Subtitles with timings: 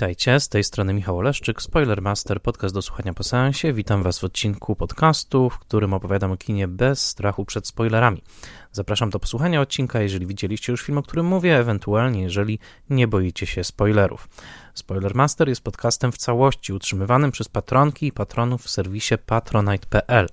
[0.00, 3.72] Witajcie, z tej strony Michał Oleszczyk, Spoilermaster, podcast do słuchania po seansie.
[3.72, 8.22] Witam Was w odcinku podcastu, w którym opowiadam o kinie bez strachu przed spoilerami.
[8.72, 12.58] Zapraszam do posłuchania odcinka, jeżeli widzieliście już film, o którym mówię, ewentualnie jeżeli
[12.90, 14.28] nie boicie się spoilerów.
[14.74, 20.26] Spoilermaster jest podcastem w całości utrzymywanym przez patronki i patronów w serwisie patronite.pl.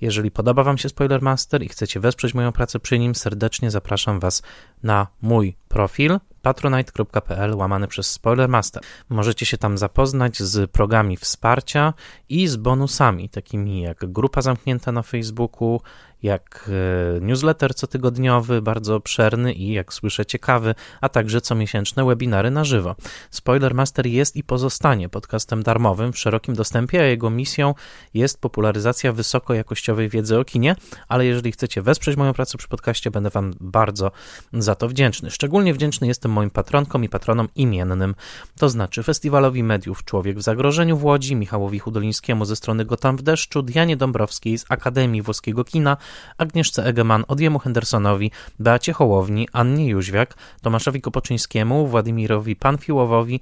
[0.00, 4.42] Jeżeli podoba Wam się Spoilermaster i chcecie wesprzeć moją pracę przy nim, serdecznie zapraszam Was
[4.82, 8.82] na mój profil patronite.pl łamany przez Spoilermaster.
[9.08, 11.94] Możecie się tam zapoznać z programami wsparcia
[12.28, 15.80] i z bonusami, takimi jak grupa zamknięta na Facebooku,
[16.22, 16.70] jak
[17.16, 22.96] e, newsletter cotygodniowy, bardzo obszerny i jak słyszę ciekawy, a także comiesięczne webinary na żywo.
[23.30, 27.74] Spoilermaster jest i pozostanie podcastem darmowym w szerokim dostępie, a jego misją
[28.14, 30.76] jest popularyzacja wysokojakościowej wiedzy o kinie,
[31.08, 34.10] ale jeżeli chcecie wesprzeć moją pracę przy podcaście, będę Wam bardzo
[34.52, 35.30] za to wdzięczny.
[35.30, 38.14] Szczególnie wdzięczny jestem moim patronkom i patronom imiennym,
[38.58, 43.22] to znaczy Festiwalowi Mediów Człowiek w Zagrożeniu w Łodzi, Michałowi Hudolińskiemu ze strony Gotam w
[43.22, 45.96] Deszczu, Dianie Dąbrowskiej z Akademii Włoskiego Kina,
[46.38, 53.40] Agnieszce Egeman, Odiemu Hendersonowi, Beacie Hołowni, Annie Jóźwiak, Tomaszowi Kopoczyńskiemu, Władimirowi Panfiłowowi,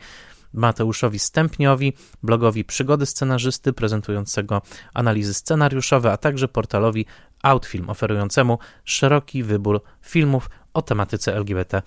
[0.53, 4.62] Mateuszowi Stępniowi, blogowi Przygody Scenarzysty prezentującego
[4.94, 7.06] analizy scenariuszowe, a także portalowi
[7.42, 11.83] Outfilm oferującemu szeroki wybór filmów o tematyce LGBT.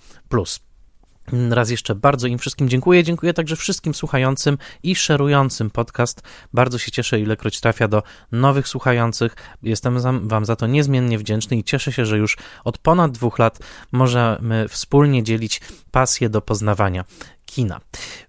[1.50, 3.04] Raz jeszcze bardzo im wszystkim dziękuję.
[3.04, 6.22] Dziękuję także wszystkim słuchającym i szerującym podcast.
[6.52, 9.36] Bardzo się cieszę, ilekroć trafia do nowych słuchających.
[9.62, 13.58] Jestem Wam za to niezmiennie wdzięczny i cieszę się, że już od ponad dwóch lat
[13.92, 17.04] możemy wspólnie dzielić pasję do poznawania
[17.46, 17.80] kina.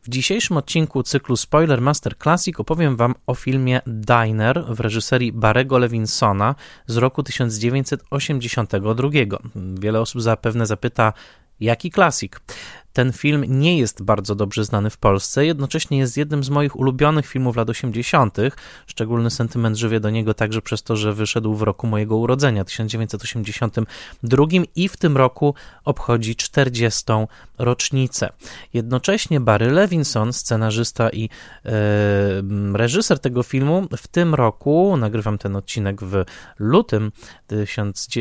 [0.02, 5.78] W dzisiejszym odcinku cyklu Spoiler Master Classic opowiem Wam o filmie Diner w reżyserii Barego
[5.78, 6.56] Levinsona
[6.88, 9.10] z roku 1982.
[9.56, 11.14] Wiele osób zapewne zapyta,
[11.60, 12.42] jaki klasik.
[12.94, 17.28] Ten film nie jest bardzo dobrze znany w Polsce, jednocześnie jest jednym z moich ulubionych
[17.28, 18.38] filmów lat 80.
[18.88, 24.46] Szczególny sentyment żywię do niego także przez to, że wyszedł w roku mojego urodzenia, 1982
[24.76, 27.04] i w tym roku obchodzi 40.
[27.58, 28.30] rocznicę.
[28.74, 31.30] Jednocześnie Barry Levinson, scenarzysta i
[31.66, 31.72] e,
[32.74, 36.24] reżyser tego filmu, w tym roku, nagrywam ten odcinek w
[36.60, 37.12] lutym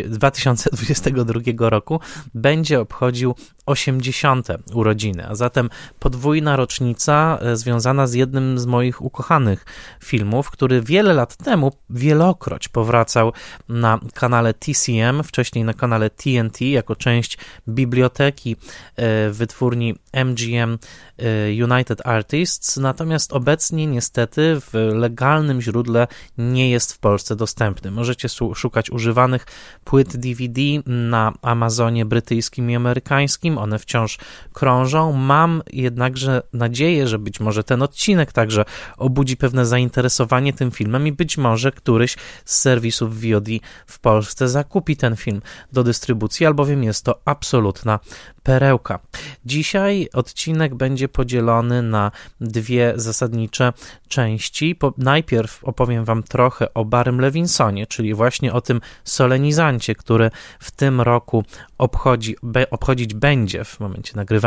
[0.07, 2.01] 2022 roku,
[2.35, 3.35] będzie obchodził
[3.67, 9.65] 80 urodziny, a zatem podwójna rocznica e, związana z jednym z moich ukochanych
[10.05, 13.33] filmów, który wiele lat temu wielokroć powracał
[13.69, 17.39] na kanale TCM, wcześniej na kanale TNT jako część
[17.69, 18.57] biblioteki
[18.97, 20.79] e, wytwórni MGM
[21.19, 26.07] e, United Artists, natomiast obecnie niestety w legalnym źródle
[26.39, 27.91] nie jest w Polsce dostępny.
[27.91, 29.47] Możecie szukać używanych
[29.85, 34.19] płyt DVD na Amazonie brytyjskim i amerykańskim, one wciąż
[34.53, 35.13] krążą.
[35.13, 38.65] Mam jednakże nadzieję, że być może ten odcinek także
[38.97, 43.49] obudzi pewne zainteresowanie tym filmem i być może któryś z serwisów VOD
[43.87, 47.99] w Polsce zakupi ten film do dystrybucji, albowiem jest to absolutna
[48.43, 48.99] perełka.
[49.45, 53.73] Dzisiaj odcinek będzie podzielony na dwie zasadnicze
[54.09, 54.75] części.
[54.75, 60.71] Po, najpierw opowiem Wam trochę o Barym Levinsonie, czyli właśnie o tym solenizancie, który w
[60.71, 61.45] tym roku
[61.79, 64.40] obchodzi, be, obchodzić będzie w momencie nagrywania,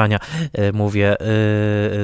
[0.53, 1.15] e, mówię e,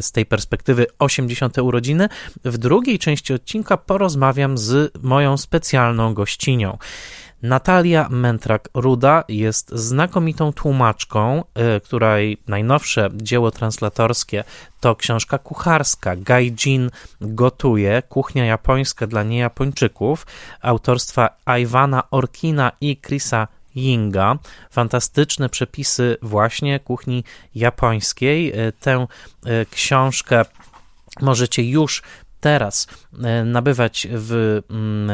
[0.02, 1.58] z tej perspektywy 80.
[1.58, 2.10] urodziny.
[2.46, 6.78] W drugiej części odcinka porozmawiam z moją specjalną gościnią.
[7.42, 11.44] Natalia Mentrak-Ruda jest znakomitą tłumaczką,
[11.78, 14.44] y, której najnowsze dzieło translatorskie
[14.80, 16.90] to książka kucharska Gaijin
[17.22, 20.26] gotuje, kuchnia japońska dla niejapończyków,
[20.62, 21.30] autorstwa
[21.60, 23.48] Iwana Orkina i Chrisa
[23.80, 24.38] Yinga.
[24.72, 27.24] Fantastyczne przepisy właśnie kuchni
[27.56, 28.60] japońskiej.
[28.68, 29.08] Y, tę
[29.46, 30.46] y, książkę
[31.22, 32.04] możecie już
[32.40, 32.88] teraz
[33.24, 35.14] e, nabywać w, mm, e,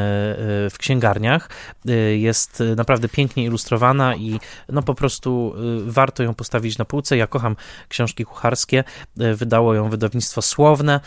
[0.70, 1.50] w księgarniach.
[1.88, 4.40] E, jest naprawdę pięknie ilustrowana i
[4.70, 5.56] no po prostu
[5.86, 7.18] warto ją postawić na półce.
[7.18, 7.56] Ja kocham
[7.90, 8.84] książki kucharskie.
[9.16, 11.00] Wydało ją wydawnictwo Słowne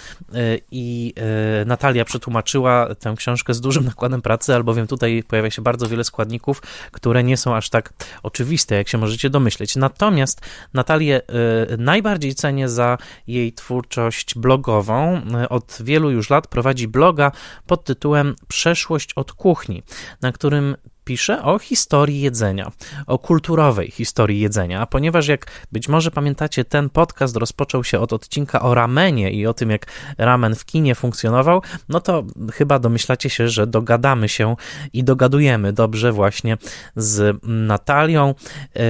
[0.70, 1.15] i
[1.67, 6.62] Natalia przetłumaczyła tę książkę z dużym nakładem pracy, albowiem tutaj pojawia się bardzo wiele składników,
[6.93, 7.93] które nie są aż tak
[8.23, 9.76] oczywiste, jak się możecie domyśleć.
[9.76, 10.41] Natomiast
[10.75, 11.21] Natalię
[11.79, 15.21] najbardziej cenię za jej twórczość blogową.
[15.49, 17.33] Od wielu już lat prowadzi bloga
[17.67, 19.83] pod tytułem Przeszłość od kuchni,
[20.23, 20.77] na którym
[21.09, 22.73] piszę o historii jedzenia,
[23.07, 28.61] o kulturowej historii jedzenia, ponieważ jak być może pamiętacie, ten podcast rozpoczął się od odcinka
[28.61, 29.87] o ramenie i o tym, jak
[30.19, 34.57] ramen w kinie funkcjonował, no to chyba domyślacie się, że dogadamy się
[34.93, 36.57] i dogadujemy dobrze właśnie
[36.97, 38.35] z Natalią.
[38.75, 38.83] Yy,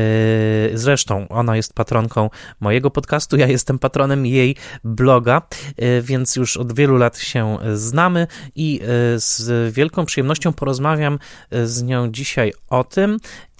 [0.78, 2.30] zresztą ona jest patronką
[2.60, 5.42] mojego podcastu, ja jestem patronem jej bloga,
[5.78, 8.86] yy, więc już od wielu lat się znamy i yy,
[9.20, 11.18] z wielką przyjemnością porozmawiam
[11.64, 13.18] z nią dzisiaj o tym,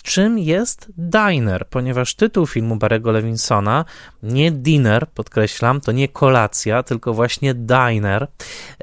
[0.08, 3.84] czym jest diner, ponieważ tytuł filmu Barego Levinsona,
[4.22, 8.26] nie dinner, podkreślam, to nie kolacja, tylko właśnie diner,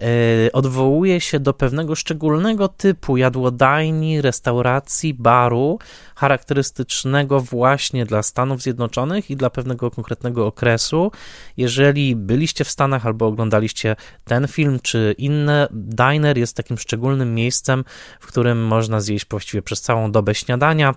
[0.02, 0.08] yy,
[0.54, 5.80] odwołuje się do pewnego szczególnego typu jadłodajni, restauracji, baru,
[6.16, 11.12] charakterystycznego właśnie dla Stanów Zjednoczonych i dla pewnego konkretnego okresu.
[11.58, 17.84] Jeżeli byliście w Stanach albo oglądaliście ten film czy inne, diner jest takim szczególnym miejscem,
[18.20, 20.96] w którym można zjeść właściwie przez całą dobę śniadania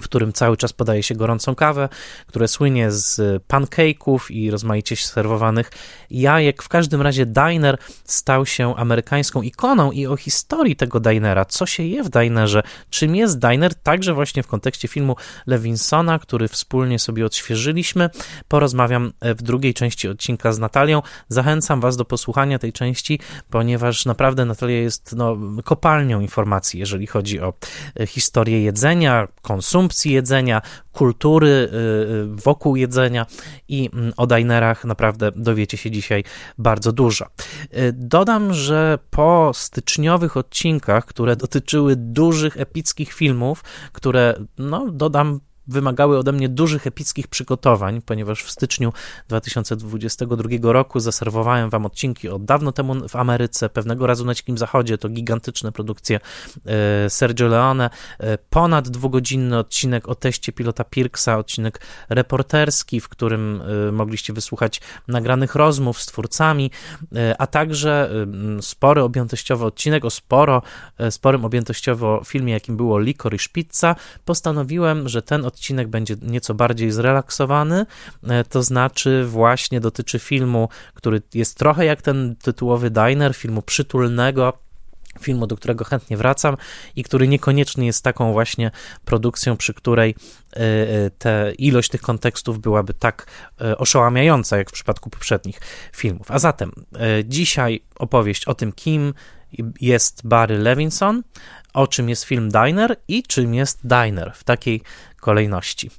[0.00, 1.88] w którym cały czas podaje się gorącą kawę,
[2.26, 5.70] które słynie z pancake'ów i rozmaicie serwowanych
[6.10, 6.62] jajek.
[6.62, 11.82] W każdym razie diner stał się amerykańską ikoną i o historii tego dinera, co się
[11.82, 15.16] je w dinerze, czym jest diner, także właśnie w kontekście filmu
[15.46, 18.10] Lewinsona, który wspólnie sobie odświeżyliśmy.
[18.48, 21.02] Porozmawiam w drugiej części odcinka z Natalią.
[21.28, 27.40] Zachęcam Was do posłuchania tej części, ponieważ naprawdę Natalia jest no, kopalnią informacji, jeżeli chodzi
[27.40, 27.52] o
[28.06, 30.62] historię jedzenia, konsumpcji, konsumpcji jedzenia,
[30.92, 33.26] kultury y, y, wokół jedzenia
[33.68, 36.24] i mm, o dinerach naprawdę dowiecie się dzisiaj
[36.58, 37.26] bardzo dużo.
[37.76, 46.18] Y, dodam, że po styczniowych odcinkach, które dotyczyły dużych, epickich filmów, które, no, dodam, wymagały
[46.18, 48.92] ode mnie dużych, epickich przygotowań, ponieważ w styczniu
[49.28, 54.98] 2022 roku zaserwowałem wam odcinki od dawno temu w Ameryce, pewnego razu na Dzikim Zachodzie,
[54.98, 56.20] to gigantyczne produkcje
[56.66, 63.62] e, Sergio Leone, e, ponad dwugodzinny odcinek o teście pilota Pirksa, odcinek reporterski, w którym
[63.88, 66.70] e, mogliście wysłuchać nagranych rozmów z twórcami,
[67.38, 68.10] a także
[68.60, 70.62] spory objętościowy odcinek o sporo,
[71.10, 73.96] sporym objętościowo filmie, jakim było Licorice Pizza.
[74.24, 77.86] Postanowiłem, że ten odcinek będzie nieco bardziej zrelaksowany,
[78.28, 84.52] e, to znaczy właśnie dotyczy filmu, który jest trochę jak ten tytułowy Diner, filmu przytulnego,
[85.20, 86.56] filmu, do którego chętnie wracam
[86.96, 88.70] i który niekoniecznie jest taką właśnie
[89.04, 90.14] produkcją, przy której
[90.52, 93.26] e, e, te ilość tych kontekstów byłaby tak
[93.78, 95.60] oszałamiająca, jak w przypadku poprzednich
[95.92, 96.30] filmów.
[96.30, 96.72] A zatem
[97.24, 99.14] dzisiaj opowieść o tym, kim
[99.80, 101.22] jest Barry Levinson,
[101.72, 104.82] o czym jest film Diner i czym jest Diner w takiej
[105.20, 105.90] kolejności.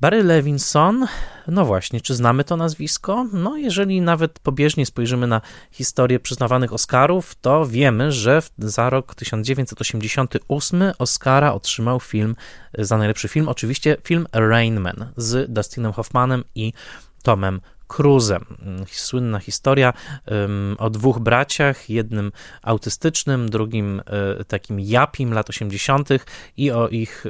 [0.00, 1.06] Barry Levinson,
[1.48, 3.26] no właśnie, czy znamy to nazwisko?
[3.32, 5.40] No, jeżeli nawet pobieżnie spojrzymy na
[5.70, 12.36] historię przyznawanych Oscarów, to wiemy, że za rok 1988 Oscara otrzymał film
[12.78, 16.72] za najlepszy film, oczywiście film Rain Man z Dustinem Hoffmanem i
[17.22, 18.44] Tomem Cruzem.
[18.86, 19.92] Słynna historia
[20.78, 22.32] o dwóch braciach, jednym
[22.62, 24.02] autystycznym, drugim
[24.40, 26.08] e, takim japim lat 80.
[26.56, 27.24] i o ich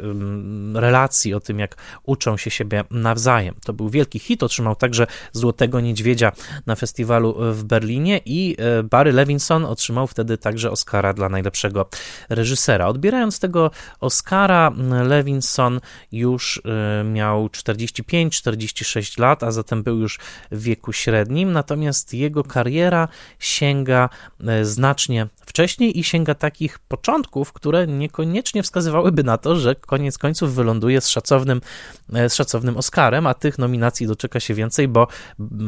[0.75, 3.55] relacji, o tym, jak uczą się siebie nawzajem.
[3.65, 6.33] To był wielki hit, otrzymał także Złotego Niedźwiedzia
[6.67, 11.89] na festiwalu w Berlinie i e, Barry Levinson otrzymał wtedy także Oscara dla najlepszego
[12.29, 12.87] reżysera.
[12.87, 13.71] Odbierając tego
[14.01, 14.73] Oscara,
[15.05, 15.81] Levinson
[16.13, 16.63] już
[17.01, 20.19] e, miał 45-46 lat, a zatem był już
[20.50, 24.09] w wieku średnim, natomiast jego kariera sięga
[24.47, 30.55] e, znacznie wcześniej i sięga takich początków, które niekoniecznie wskazywałyby na to, że koniec końców
[30.55, 31.61] wyląduje z szacownym,
[32.12, 35.07] e, z szacownym Oscarem, a tych nominacji doczeka się więcej, bo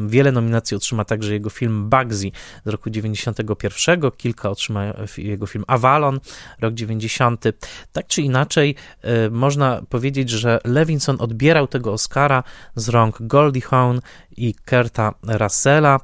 [0.07, 2.31] wiele nominacji otrzyma także jego film Bugsy
[2.65, 6.19] z roku 91, kilka otrzyma jego film Avalon,
[6.61, 7.45] rok 90.
[7.91, 12.43] Tak czy inaczej, e, można powiedzieć, że Levinson odbierał tego Oscara
[12.75, 13.99] z rąk Goldie Hawn
[14.37, 15.99] i Kurta Russella,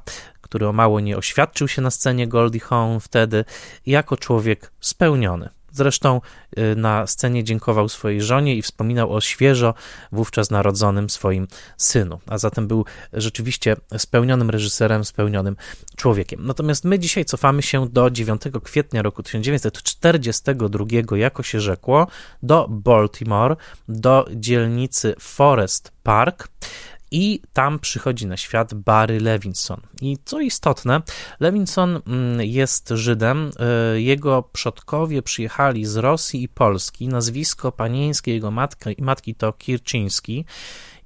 [0.48, 3.44] który o mało nie oświadczył się na scenie Goldie Hawn wtedy
[3.86, 5.48] jako człowiek spełniony.
[5.72, 6.20] Zresztą
[6.58, 9.74] y, na scenie dziękował swojej żonie i wspominał o świeżo
[10.12, 12.20] wówczas narodzonym swoim synu.
[12.26, 15.56] A zatem był rzeczywiście spełnionym reżyserem, spełnionym
[15.96, 16.46] człowiekiem.
[16.46, 22.06] Natomiast my dzisiaj cofamy się do 9 kwietnia roku 1942, jako się rzekło,
[22.42, 23.56] do Baltimore,
[23.88, 26.48] do dzielnicy Forest Park.
[27.10, 29.80] I tam przychodzi na świat Barry Levinson.
[30.02, 31.02] I co istotne,
[31.40, 33.50] Levinson mm, jest Żydem.
[33.58, 37.08] E, jego przodkowie przyjechali z Rosji i Polski.
[37.08, 40.44] Nazwisko panieńskie jego matki, matki to Kirczyński.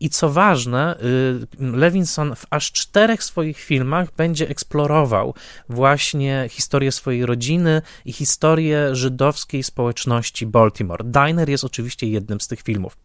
[0.02, 0.97] I co ważne,
[1.59, 5.35] Levinson w aż czterech swoich filmach będzie eksplorował
[5.68, 11.04] właśnie historię swojej rodziny i historię żydowskiej społeczności Baltimore.
[11.04, 12.97] Diner jest oczywiście jednym z tych filmów.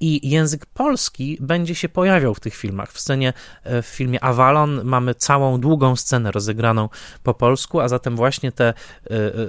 [0.00, 2.92] I język polski będzie się pojawiał w tych filmach.
[2.92, 3.32] W scenie,
[3.64, 6.88] w filmie Avalon mamy całą długą scenę rozegraną
[7.22, 8.74] po polsku, a zatem właśnie te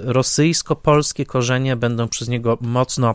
[0.04, 3.14] rosyjsko-polskie korzenie będą przez niego mocno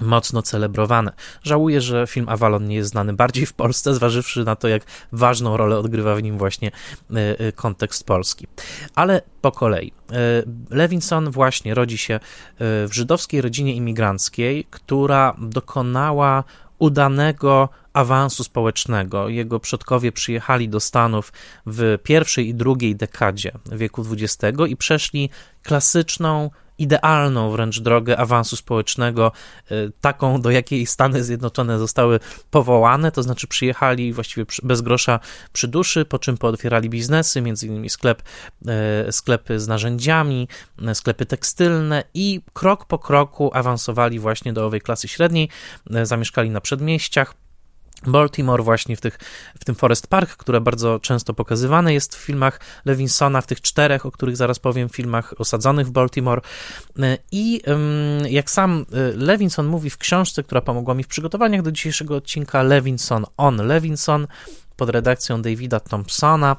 [0.00, 1.12] mocno celebrowane.
[1.42, 5.56] Żałuję, że film Avalon nie jest znany bardziej w Polsce, zważywszy na to, jak ważną
[5.56, 8.46] rolę odgrywa w nim właśnie e, e, kontekst polski.
[8.94, 9.92] Ale po kolei.
[10.12, 10.14] E,
[10.70, 12.20] Levinson właśnie rodzi się
[12.60, 16.44] w żydowskiej rodzinie imigranckiej, która dokonała
[16.78, 19.28] udanego awansu społecznego.
[19.28, 21.32] Jego przodkowie przyjechali do Stanów
[21.66, 25.30] w pierwszej i drugiej dekadzie wieku XX i przeszli
[25.62, 29.32] klasyczną idealną wręcz drogę awansu społecznego,
[29.70, 35.20] y, taką, do jakiej Stany Zjednoczone zostały powołane, to znaczy przyjechali właściwie bez grosza
[35.52, 38.22] przy duszy, po czym pootwierali biznesy, między innymi sklep,
[39.08, 40.48] y, sklepy z narzędziami,
[40.90, 45.48] y, sklepy tekstylne i krok po kroku awansowali właśnie do owej klasy średniej,
[46.02, 47.34] zamieszkali na przedmieściach,
[48.06, 49.18] Baltimore właśnie w, tych,
[49.60, 54.06] w tym Forest Park, które bardzo często pokazywane jest w filmach Lewinsona, w tych czterech,
[54.06, 56.40] o których zaraz powiem, filmach osadzonych w Baltimore.
[57.32, 57.62] I
[58.28, 62.62] jak sam e, Levinson mówi w książce, która pomogła mi w przygotowaniach do dzisiejszego odcinka,
[62.62, 64.26] Levinson on Levinson,
[64.76, 66.56] pod redakcją Davida Thompsona,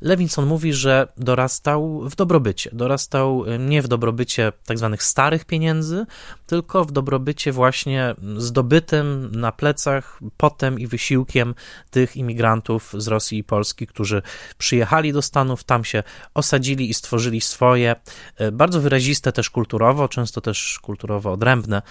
[0.00, 2.70] Levinson mówi, że dorastał w dobrobycie.
[2.72, 6.06] Dorastał y, nie w dobrobycie tak zwanych starych pieniędzy,
[6.46, 11.54] tylko w dobrobycie właśnie zdobytym na plecach potem i wysiłkiem
[11.90, 14.22] tych imigrantów z Rosji i Polski, którzy
[14.58, 16.02] przyjechali do Stanów, tam się
[16.34, 17.96] osadzili i stworzyli swoje,
[18.40, 21.82] y, bardzo wyraziste też kulturowo, często też kulturowo odrębne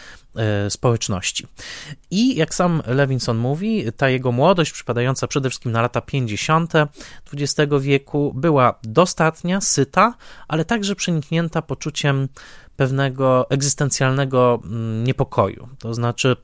[0.67, 1.47] y, społeczności.
[2.11, 6.73] I jak sam Levinson mówi, ta jego młodość przypadająca przede wszystkim na lata 50.
[7.33, 10.13] XX wieku, wieku była dostatnia, syta,
[10.47, 12.27] ale także przeniknięta poczuciem
[12.75, 15.69] pewnego egzystencjalnego mm, niepokoju.
[15.79, 16.35] To znaczy,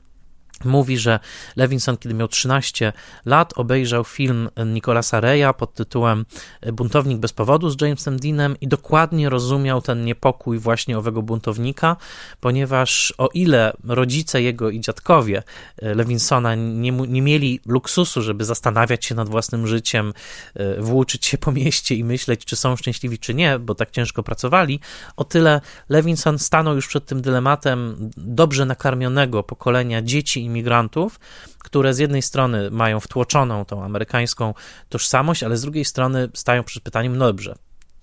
[0.64, 1.20] Mówi, że
[1.56, 2.92] Levinson, kiedy miał 13
[3.24, 6.26] lat, obejrzał film Nicolasa Reya pod tytułem
[6.72, 11.96] Buntownik bez powodu z Jamesem Deanem i dokładnie rozumiał ten niepokój właśnie owego buntownika,
[12.40, 15.42] ponieważ o ile rodzice jego i dziadkowie
[15.82, 20.12] Lewinsona nie, nie mieli luksusu, żeby zastanawiać się nad własnym życiem,
[20.54, 24.22] e, włóczyć się po mieście i myśleć, czy są szczęśliwi, czy nie, bo tak ciężko
[24.22, 24.80] pracowali,
[25.16, 31.20] o tyle Levinson stanął już przed tym dylematem dobrze nakarmionego pokolenia dzieci imigrantów,
[31.58, 34.54] które z jednej strony mają wtłoczoną tą amerykańską
[34.88, 37.54] tożsamość, ale z drugiej strony stają przed pytaniem, no dobrze,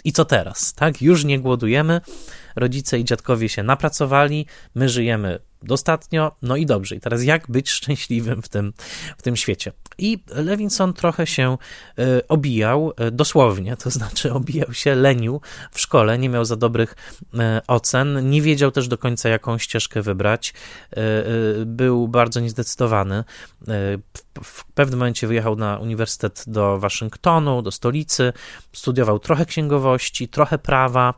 [0.04, 0.74] i co teraz?
[0.74, 2.02] Tak, już nie głodujemy,
[2.56, 4.46] rodzice i dziadkowie się napracowali,
[4.76, 6.96] my żyjemy dostatnio, no i dobrze.
[6.96, 8.74] I teraz jak być szczęśliwym w tym,
[9.17, 9.72] w tym świecie?
[9.98, 11.58] I Levinson trochę się
[11.98, 15.41] e, obijał, e, dosłownie, to znaczy obijał się, lenił
[15.72, 16.96] w szkole, nie miał za dobrych
[17.39, 20.53] e, ocen, nie wiedział też do końca, jaką ścieżkę wybrać.
[21.65, 23.24] Był bardzo niezdecydowany.
[24.43, 28.34] W pewnym momencie wyjechał na uniwersytet do Waszyngtonu, do stolicy,
[28.74, 31.13] studiował trochę księgowości, trochę prawa,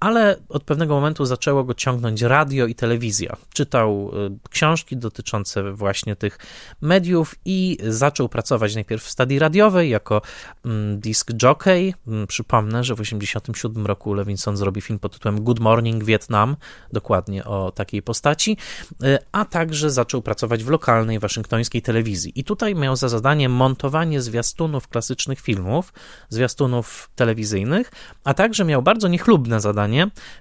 [0.00, 3.36] ale od pewnego momentu zaczęło go ciągnąć radio i telewizja.
[3.52, 6.38] Czytał y, książki dotyczące właśnie tych
[6.80, 10.22] mediów i zaczął pracować najpierw w stadii radiowej jako
[10.64, 11.94] mm, disc jockey.
[12.06, 16.56] Mm, przypomnę, że w 1987 roku Levinson zrobi film pod tytułem Good Morning Vietnam,
[16.92, 18.56] dokładnie o takiej postaci,
[19.04, 22.32] y, a także zaczął pracować w lokalnej waszyngtońskiej telewizji.
[22.34, 25.92] I tutaj miał za zadanie montowanie zwiastunów klasycznych filmów,
[26.28, 27.92] zwiastunów telewizyjnych,
[28.24, 29.89] a także miał bardzo niechlubne zadanie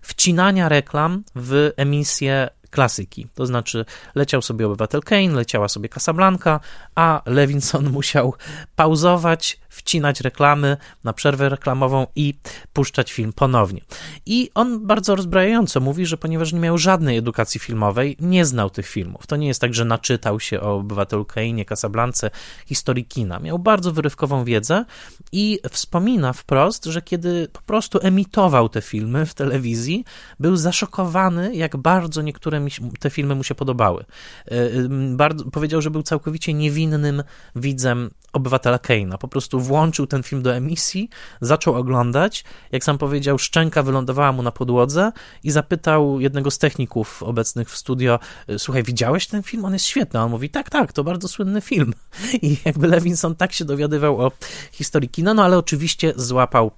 [0.02, 3.28] wcinania reklam w emisję klasyki.
[3.34, 3.86] To znaczy,
[4.16, 6.60] leciał sobie obywatel Kane, leciała sobie Casablanca,
[6.96, 8.34] a Levinson musiał
[8.76, 12.34] pauzować, wcinać reklamy na przerwę reklamową i
[12.74, 13.82] puszczać film ponownie.
[14.26, 18.88] I on bardzo rozbrajająco mówi, że ponieważ nie miał żadnej edukacji filmowej, nie znał tych
[18.88, 19.28] filmów.
[19.28, 22.32] To nie jest tak, że naczytał się o obywatelu Kane, Casablance,
[22.66, 23.40] historii kina.
[23.40, 24.86] Miał bardzo wyrywkową wiedzę
[25.32, 30.06] i wspomina wprost, że kiedy po prostu emitował te filmy w telewizji,
[30.40, 32.59] był zaszokowany, jak bardzo niektóre
[33.00, 34.06] te filmy mu się podobały.
[34.46, 34.70] E,
[35.10, 37.24] bardzo, powiedział, że był całkowicie niewinnym
[37.56, 39.18] widzem obywatela Kane'a.
[39.18, 41.10] Po prostu włączył ten film do emisji,
[41.42, 42.44] zaczął oglądać.
[42.72, 45.12] Jak sam powiedział, szczęka wylądowała mu na podłodze
[45.44, 48.20] i zapytał jednego z techników obecnych w studio:
[48.58, 49.66] Słuchaj, widziałeś ten film?
[49.66, 50.20] On jest świetny.
[50.20, 51.94] A on mówi: Tak, tak, to bardzo słynny film.
[52.42, 54.32] I jakby Levinson tak się dowiadywał o
[54.72, 56.72] historii kina, no ale oczywiście złapał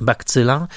[0.00, 0.68] Bakcyla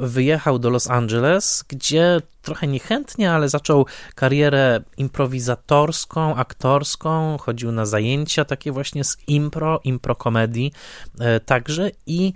[0.00, 8.44] wyjechał do Los Angeles, gdzie trochę niechętnie, ale zaczął karierę improwizatorską, aktorską, chodził na zajęcia
[8.44, 10.72] takie właśnie z impro, impro komedii
[11.46, 12.32] także i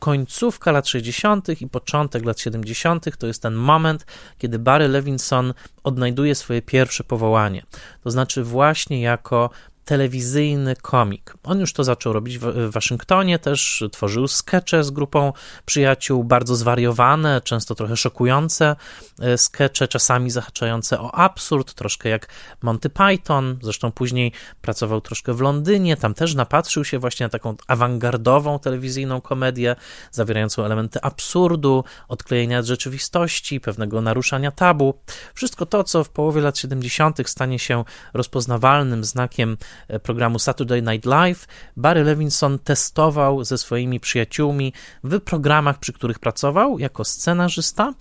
[0.00, 1.60] końcówka lat 60.
[1.60, 3.18] i początek lat 70.
[3.18, 4.06] to jest ten moment,
[4.38, 7.62] kiedy Barry Levinson odnajduje swoje pierwsze powołanie.
[8.04, 9.50] To znaczy, właśnie jako
[9.86, 11.34] telewizyjny komik.
[11.44, 15.32] On już to zaczął robić w Waszyngtonie, też tworzył skecze z grupą
[15.66, 18.76] przyjaciół, bardzo zwariowane, często trochę szokujące
[19.20, 22.28] e, skecze, czasami zahaczające o absurd, troszkę jak
[22.62, 23.58] Monty Python.
[23.62, 29.20] Zresztą później pracował troszkę w Londynie, tam też napatrzył się właśnie na taką awangardową telewizyjną
[29.20, 29.76] komedię,
[30.10, 34.94] zawierającą elementy absurdu, odklejenia od rzeczywistości, pewnego naruszania tabu.
[35.34, 37.30] Wszystko to, co w połowie lat 70.
[37.30, 39.56] stanie się rozpoznawalnym znakiem
[40.02, 44.72] programu Saturday Night Live, Barry Levinson testował ze swoimi przyjaciółmi
[45.04, 47.94] w programach, przy których pracował jako scenarzysta,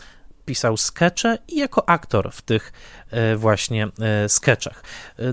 [0.45, 2.73] pisał skecze i jako aktor w tych
[3.11, 4.83] e, właśnie e, skeczach.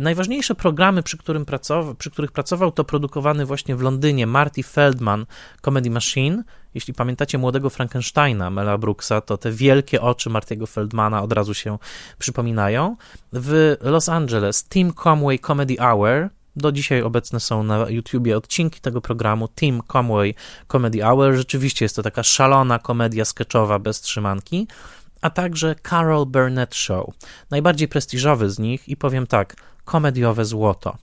[0.00, 1.16] Najważniejsze programy, przy,
[1.46, 5.26] pracował, przy których pracował, to produkowany właśnie w Londynie Marty Feldman
[5.60, 6.42] Comedy Machine.
[6.74, 11.78] Jeśli pamiętacie młodego Frankensteina Mela Brooksa, to te wielkie oczy Martiego Feldmana od razu się
[12.18, 12.96] przypominają.
[13.32, 19.00] W Los Angeles Tim Conway Comedy Hour, do dzisiaj obecne są na YouTubie odcinki tego
[19.00, 20.34] programu Team Conway
[20.68, 21.34] Comedy Hour.
[21.34, 24.66] Rzeczywiście jest to taka szalona komedia sketchowa bez trzymanki,
[25.22, 27.14] a także Carol Burnett Show.
[27.50, 30.96] Najbardziej prestiżowy z nich i powiem tak, komediowe złoto.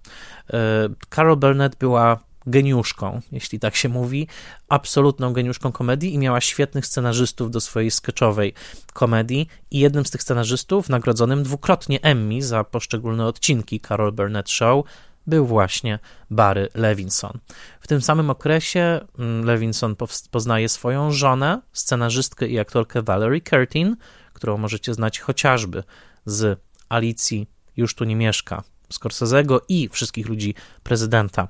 [0.53, 4.27] E, Carol Burnett była geniuszką, jeśli tak się mówi,
[4.69, 8.53] absolutną geniuszką komedii i miała świetnych scenarzystów do swojej sketchowej
[8.93, 14.85] komedii i jednym z tych scenarzystów, nagrodzonym dwukrotnie Emmy za poszczególne odcinki Carol Burnett Show,
[15.27, 15.99] był właśnie
[16.29, 17.39] Barry Levinson.
[17.79, 19.95] W tym samym okresie mm, Levinson
[20.31, 23.95] poznaje swoją żonę, scenarzystkę i aktorkę Valerie Curtin,
[24.33, 25.83] którą możecie znać chociażby
[26.25, 26.59] z
[26.89, 27.47] Alicji
[27.77, 31.47] Już tu nie mieszka, Scorsese'ego i wszystkich ludzi prezydenta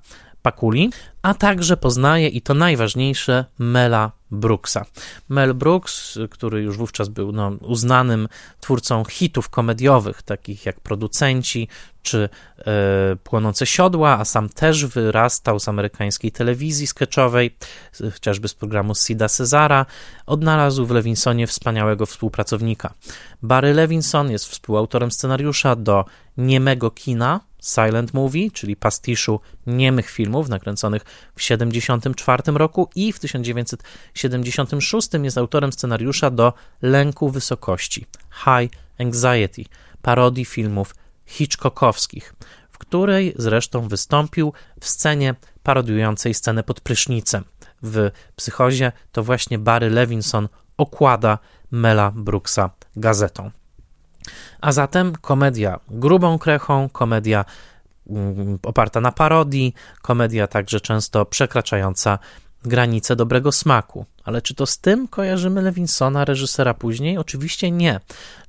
[0.51, 0.89] Pakuli,
[1.21, 4.85] a także poznaje, i to najważniejsze, Mela Brooksa.
[5.29, 8.27] Mel Brooks, który już wówczas był no, uznanym
[8.59, 11.67] twórcą hitów komediowych, takich jak Producenci
[12.01, 17.55] czy e, Płonące Siodła, a sam też wyrastał z amerykańskiej telewizji sketchowej,
[18.13, 19.85] chociażby z programu Sida Cezara,
[20.25, 22.93] odnalazł w Levinsonie wspaniałego współpracownika.
[23.41, 26.05] Barry Levinson jest współautorem scenariusza do
[26.37, 31.01] niemego kina, silent movie, czyli pastiszu niemych filmów nakręconych
[31.35, 39.63] w 1974 roku i w 1976 jest autorem scenariusza do Lęku Wysokości, High Anxiety,
[40.01, 40.95] parodii filmów
[41.25, 42.35] Hitchcockowskich,
[42.69, 47.43] w której zresztą wystąpił w scenie parodiującej scenę pod prysznicem.
[47.83, 51.39] W Psychozie to właśnie Barry Levinson okłada
[51.71, 53.51] Mela Brooksa gazetą.
[54.61, 57.45] A zatem komedia grubą krechą, komedia
[58.09, 62.19] mm, oparta na parodii, komedia także często przekraczająca
[62.63, 64.05] granice dobrego smaku.
[64.23, 67.17] Ale czy to z tym kojarzymy Lewinsona, reżysera później?
[67.17, 67.99] Oczywiście nie.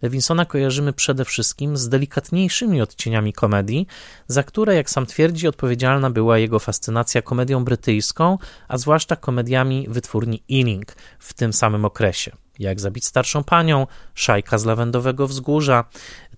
[0.03, 3.87] Lewinsona kojarzymy przede wszystkim z delikatniejszymi odcieniami komedii,
[4.27, 10.43] za które, jak sam twierdzi, odpowiedzialna była jego fascynacja komedią brytyjską, a zwłaszcza komediami wytwórni
[10.51, 10.87] Ealing
[11.19, 12.31] w tym samym okresie.
[12.61, 15.85] Jak zabić starszą panią, Szajka z lawendowego wzgórza,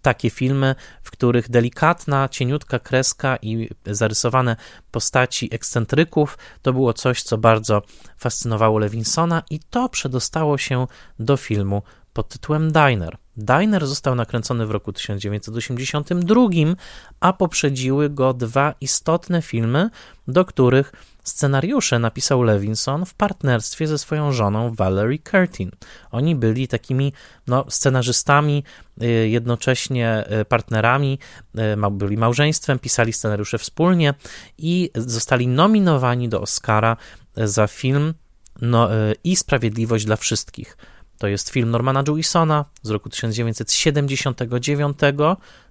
[0.03, 4.57] takie filmy, w których delikatna, cieniutka kreska i zarysowane
[4.91, 7.83] postaci ekscentryków to było coś, co bardzo
[8.19, 10.87] fascynowało Lewinsona i to przedostało się
[11.19, 11.83] do filmu
[12.13, 13.17] pod tytułem Diner.
[13.37, 16.43] Diner został nakręcony w roku 1982,
[17.21, 19.91] a poprzedziły go dwa istotne filmy,
[20.29, 25.71] do których Scenariusze napisał Levinson w partnerstwie ze swoją żoną Valerie Curtin.
[26.11, 27.13] Oni byli takimi
[27.47, 28.65] no, scenarzystami,
[29.03, 31.19] y, jednocześnie y, partnerami,
[31.59, 34.15] y, byli małżeństwem, pisali scenariusze wspólnie
[34.59, 36.97] i zostali nominowani do Oscara
[37.37, 38.15] za film
[38.61, 38.89] no,
[39.25, 40.77] i Sprawiedliwość dla Wszystkich.
[41.23, 44.99] To jest film Normana Jewisona z roku 1979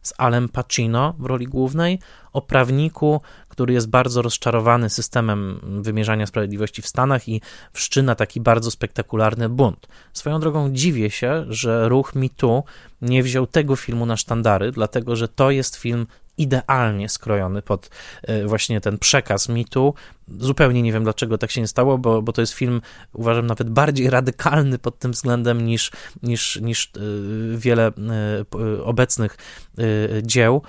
[0.01, 1.99] z Alem Pacino w roli głównej
[2.33, 3.21] o prawniku,
[3.62, 7.41] który jest bardzo rozczarowany systemem wymierzania sprawiedliwości w Stanach i
[7.74, 9.88] wszczyna taki bardzo spektakularny bunt.
[10.13, 12.63] Swoją drogą dziwię się, że ruch MeToo
[13.02, 17.89] nie wziął tego filmu na sztandary, dlatego że to jest film idealnie skrojony pod
[18.24, 19.93] e, właśnie ten przekaz mitu.
[20.39, 22.82] Zupełnie nie wiem, dlaczego tak się nie stało, bo, bo to jest film,
[23.13, 25.91] uważam, nawet bardziej radykalny pod tym względem niż,
[26.24, 27.00] niż, niż e,
[27.58, 29.38] wiele e, obecnych
[30.24, 30.62] dzieł.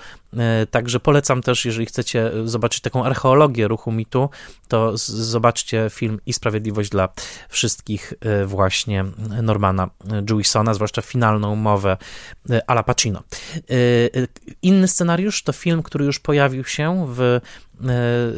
[0.71, 4.29] Także polecam też, jeżeli chcecie zobaczyć taką archeologię ruchu mitu,
[4.67, 7.09] to zobaczcie film I Sprawiedliwość dla
[7.49, 8.13] wszystkich
[8.45, 9.05] właśnie
[9.43, 9.89] Normana
[10.29, 11.97] Jewisona, zwłaszcza finalną mowę
[12.67, 13.23] Ala Pacino.
[14.61, 17.41] Inny scenariusz to film, który już pojawił się w e,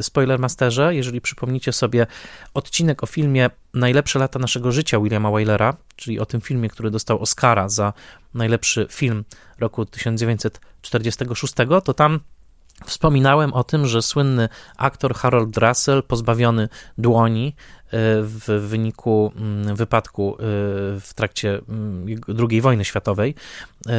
[0.01, 0.95] Spoilermasterze.
[0.95, 2.07] Jeżeli przypomnicie sobie
[2.53, 7.21] odcinek o filmie Najlepsze lata naszego życia Williama Wylera, czyli o tym filmie, który dostał
[7.21, 7.93] Oscara za
[8.33, 9.23] najlepszy film
[9.59, 12.19] roku 1946, to tam
[12.85, 20.33] Wspominałem o tym, że słynny aktor Harold Russell, pozbawiony dłoni e, w wyniku mm, wypadku
[20.33, 20.37] e,
[20.99, 22.05] w trakcie mm,
[22.49, 23.35] II wojny światowej,
[23.87, 23.91] e,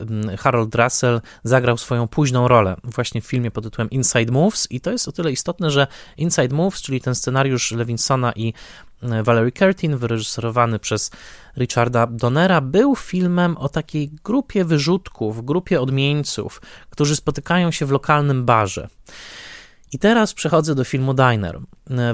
[0.00, 4.80] mm, Harold Russell zagrał swoją późną rolę właśnie w filmie pod tytułem Inside Moves i
[4.80, 8.52] to jest o tyle istotne, że Inside Moves, czyli ten scenariusz Lewinsona i
[9.02, 11.10] Valerie Curtin, wyreżyserowany przez
[11.56, 18.44] Richarda Donnera, był filmem o takiej grupie wyrzutków, grupie odmieńców, którzy spotykają się w lokalnym
[18.44, 18.88] barze.
[19.92, 21.60] I teraz przechodzę do filmu Diner.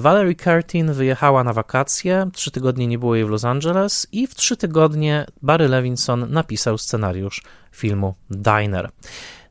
[0.01, 4.35] Valerie Curtin wyjechała na wakacje, trzy tygodnie nie było jej w Los Angeles i w
[4.35, 8.91] trzy tygodnie Barry Levinson napisał scenariusz filmu Diner.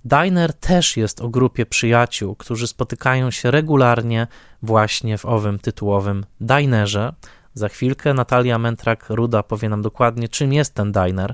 [0.05, 4.27] Diner też jest o grupie przyjaciół, którzy spotykają się regularnie
[4.61, 7.13] właśnie w owym tytułowym dinerze.
[7.53, 11.33] Za chwilkę Natalia Mentrak-Ruda powie nam dokładnie, czym jest ten diner,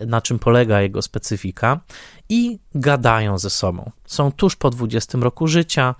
[0.00, 1.80] na czym polega jego specyfika
[2.28, 3.90] i gadają ze sobą.
[4.06, 5.94] Są tuż po 20 roku życia,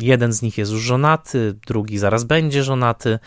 [0.00, 3.18] jeden z nich jest już żonaty, drugi zaraz będzie żonaty,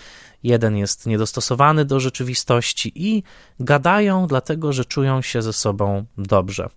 [0.43, 3.23] jeden jest niedostosowany do rzeczywistości i
[3.59, 6.69] gadają dlatego, że czują się ze sobą dobrze.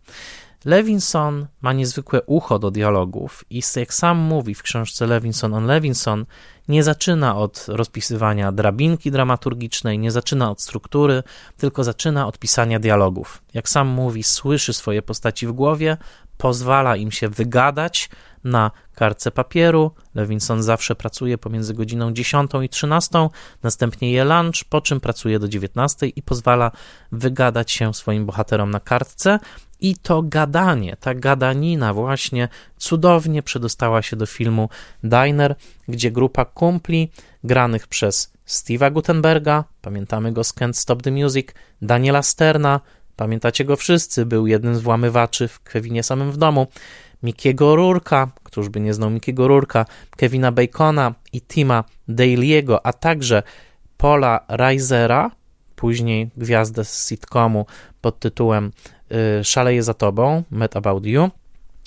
[0.65, 6.27] Levinson ma niezwykłe ucho do dialogów i jak sam mówi w książce Levinson on Levinson,
[6.69, 11.23] nie zaczyna od rozpisywania drabinki dramaturgicznej, nie zaczyna od struktury,
[11.57, 13.43] tylko zaczyna od pisania dialogów.
[13.55, 15.97] Jak sam mówi, słyszy swoje postaci w głowie,
[16.45, 18.11] pozwala im się wygadać
[18.45, 19.91] na kartce papieru.
[20.15, 23.29] Levinson zawsze pracuje pomiędzy godziną 10 i 13,
[23.63, 26.71] następnie je lunch, po czym pracuje do 19 i pozwala
[27.13, 29.39] wygadać się swoim bohaterom na kartce.
[29.81, 34.69] I to gadanie, ta gadanina właśnie cudownie przedostała się do filmu
[35.03, 35.55] Diner,
[35.89, 37.11] gdzie grupa kumpli
[37.45, 41.49] granych przez Steve'a Gutenberga, pamiętamy go z Can't Stop the Music,
[41.83, 42.81] Daniela Sterna,
[43.17, 46.67] pamiętacie go wszyscy, był jednym z włamywaczy w Kevinie samym w domu,
[47.23, 53.43] Mikiego Rurka, któż by nie znał Mikiego Rurka, Kevina Bacona i Tima Daly'ego, a także
[53.97, 55.31] Paula Reisera,
[55.77, 57.67] później gwiazdę z sitcomu
[58.01, 58.73] pod tytułem
[59.41, 61.31] y, Szaleje za tobą, Met About You.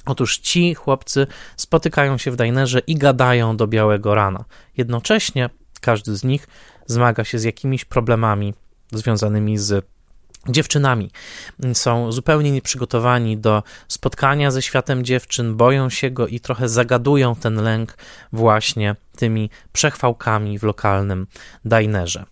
[0.06, 4.46] Otóż ci chłopcy spotykają się w dinerze i gadają do białego rana.
[4.78, 5.50] Jednocześnie
[5.82, 6.48] każdy z nich
[6.86, 8.54] zmaga się z jakimiś problemami
[8.92, 9.86] związanymi z
[10.50, 11.12] dziewczynami.
[11.74, 17.56] Są zupełnie nieprzygotowani do spotkania ze światem dziewczyn, boją się go i trochę zagadują ten
[17.56, 17.98] lęk
[18.34, 21.28] właśnie tymi przechwałkami w lokalnym
[21.66, 22.26] dinerze.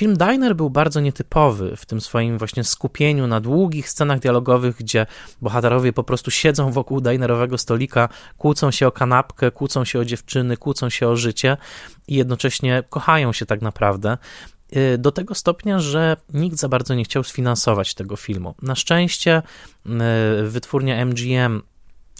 [0.00, 5.06] Film Diner był bardzo nietypowy w tym swoim właśnie skupieniu na długich scenach dialogowych, gdzie
[5.42, 8.08] bohaterowie po prostu siedzą wokół dinerowego stolika,
[8.38, 11.56] kłócą się o kanapkę, kłócą się o dziewczyny, kłócą się o życie
[12.08, 14.18] i jednocześnie kochają się tak naprawdę.
[14.76, 18.54] Y, do tego stopnia, że nikt za bardzo nie chciał sfinansować tego filmu.
[18.62, 19.42] Na szczęście
[19.86, 21.62] y, wytwórnia MGM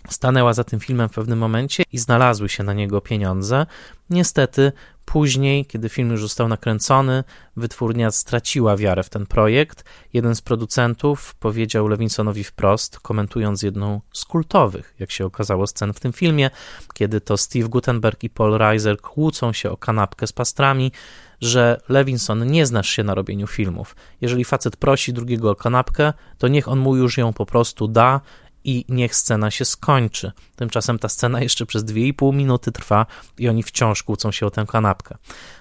[0.08, 3.66] stanęła za tym filmem w pewnym momencie i znalazły się na niego pieniądze.
[4.10, 4.72] Niestety,
[5.04, 7.24] później, kiedy film już został nakręcony,
[7.56, 9.84] wytwórnia straciła wiarę w ten projekt.
[10.12, 16.00] Jeden z producentów powiedział Levinsonowi wprost, komentując jedną z kultowych, jak się okazało, scen w
[16.00, 16.50] tym filmie,
[16.94, 20.92] kiedy to Steve Gutenberg i Paul Reiser kłócą się o kanapkę z pastrami
[21.40, 23.96] że Levinson nie znasz się na robieniu filmów.
[24.20, 28.20] Jeżeli facet prosi drugiego o kanapkę, to niech on mu już ją po prostu da
[28.64, 30.32] i niech scena się skończy.
[30.56, 33.06] Tymczasem ta scena jeszcze przez 2,5 minuty trwa
[33.38, 35.16] i oni wciąż kłócą się o tę kanapkę.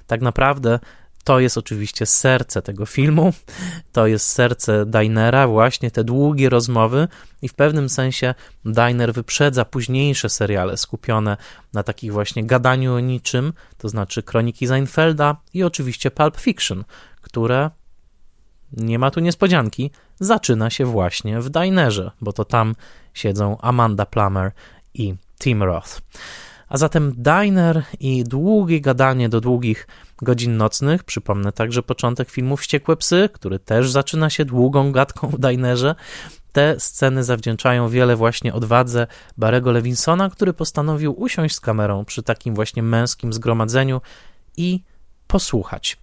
[0.08, 0.80] Tak naprawdę
[1.24, 3.34] to jest oczywiście serce tego filmu,
[3.92, 7.08] to jest serce Dinera, właśnie te długie rozmowy
[7.42, 11.38] i w pewnym sensie Diner wyprzedza późniejsze seriale skupione
[11.74, 16.84] na takich właśnie gadaniu o niczym, to znaczy Kroniki Seinfelda i oczywiście Pulp Fiction,
[17.22, 17.70] które
[18.74, 22.76] nie ma tu niespodzianki, zaczyna się właśnie w Dinerze, bo to tam
[23.14, 24.52] siedzą Amanda Plummer
[24.94, 26.02] i Tim Roth.
[26.70, 29.88] A zatem diner i długie gadanie do długich
[30.22, 31.04] godzin nocnych.
[31.04, 35.96] Przypomnę także początek filmu Wściekłe Psy, który też zaczyna się długą gadką w dinerze.
[36.52, 42.56] te sceny zawdzięczają wiele właśnie odwadze Barego Lewinsona, który postanowił usiąść z kamerą przy takim
[42.56, 44.02] właśnie męskim zgromadzeniu
[44.58, 44.84] i
[45.28, 45.98] posłuchać.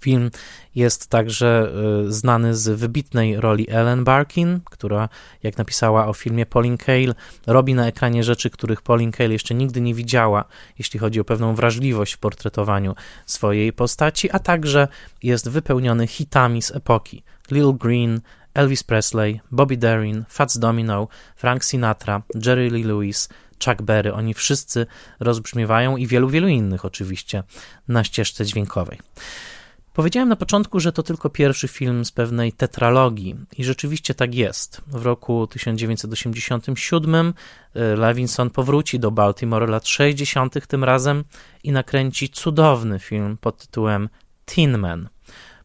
[0.00, 0.30] Film
[0.74, 1.72] jest także
[2.06, 5.08] y, znany z wybitnej roli Ellen Barkin, która,
[5.42, 7.14] jak napisała o filmie Pauline Kael,
[7.46, 10.44] robi na ekranie rzeczy, których Pauline Kael jeszcze nigdy nie widziała,
[10.78, 12.94] jeśli chodzi o pewną wrażliwość w portretowaniu
[13.26, 14.88] swojej postaci, a także
[15.22, 17.22] jest wypełniony hitami z epoki.
[17.50, 18.20] Lil Green,
[18.54, 23.28] Elvis Presley, Bobby Darin, Fats Domino, Frank Sinatra, Jerry Lee Lewis,
[23.64, 24.86] Chuck Berry, oni wszyscy
[25.20, 27.42] rozbrzmiewają i wielu, wielu innych oczywiście
[27.88, 28.98] na ścieżce dźwiękowej.
[29.96, 34.82] Powiedziałem na początku, że to tylko pierwszy film z pewnej tetralogii i rzeczywiście tak jest.
[34.86, 37.34] W roku 1987
[37.76, 40.66] y, Levinson powróci do Baltimore lat 60.
[40.66, 41.24] tym razem
[41.64, 44.08] i nakręci cudowny film pod tytułem
[44.46, 45.08] Tin Man.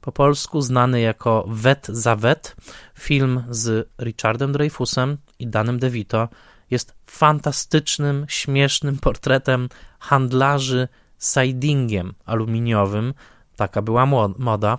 [0.01, 2.55] Po polsku znany jako Wet za Wet,
[2.99, 6.29] film z Richardem Dreyfusem i Danem DeVito
[6.69, 10.87] jest fantastycznym, śmiesznym portretem handlarzy
[11.19, 13.13] sidingiem aluminiowym,
[13.61, 14.05] taka była
[14.37, 14.77] moda,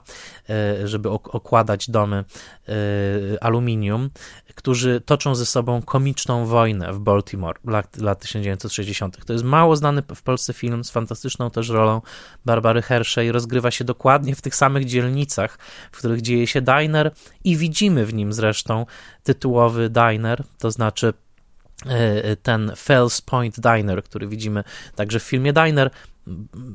[0.51, 2.25] e, żeby okładać domy
[2.69, 2.75] e,
[3.45, 4.11] aluminium,
[4.55, 9.25] którzy toczą ze sobą komiczną wojnę w Baltimore lat, lat 1960.
[9.27, 12.01] To jest mało znany w Polsce film z fantastyczną też rolą
[12.45, 13.33] Barbary Hershey.
[13.33, 15.59] Rozgrywa się dokładnie w tych samych dzielnicach,
[15.93, 17.11] w których dzieje się diner
[17.45, 18.87] i widzimy w nim zresztą
[19.23, 21.13] tytułowy diner, to znaczy
[21.87, 24.65] e, ten Fells Point Diner, który widzimy
[24.95, 25.91] także w filmie Diner,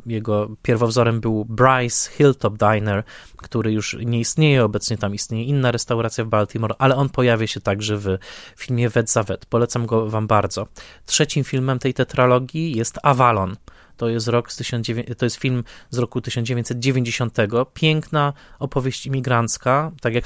[0.06, 3.04] jego pierwowzorem był Bryce Hilltop Diner,
[3.38, 7.62] który już nie istnieje, obecnie tam istnieje inna restauracja w Baltimore, ale on pojawia się
[7.62, 8.18] także w
[8.58, 9.46] filmie Wet za Wet.
[9.46, 10.68] Polecam go wam bardzo.
[11.06, 13.56] Trzecim filmem tej tetralogii jest Avalon.
[13.98, 17.38] To jest, rok z 19, to jest film z roku 1990.
[17.74, 20.26] Piękna opowieść imigrancka, tak jak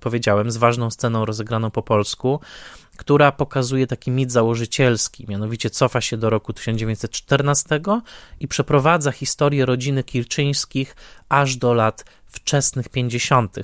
[0.00, 2.40] powiedziałem, z ważną sceną rozegraną po polsku
[3.00, 7.80] która pokazuje taki mit założycielski, mianowicie cofa się do roku 1914
[8.40, 10.96] i przeprowadza historię rodziny Kirczyńskich
[11.28, 13.56] aż do lat wczesnych 50.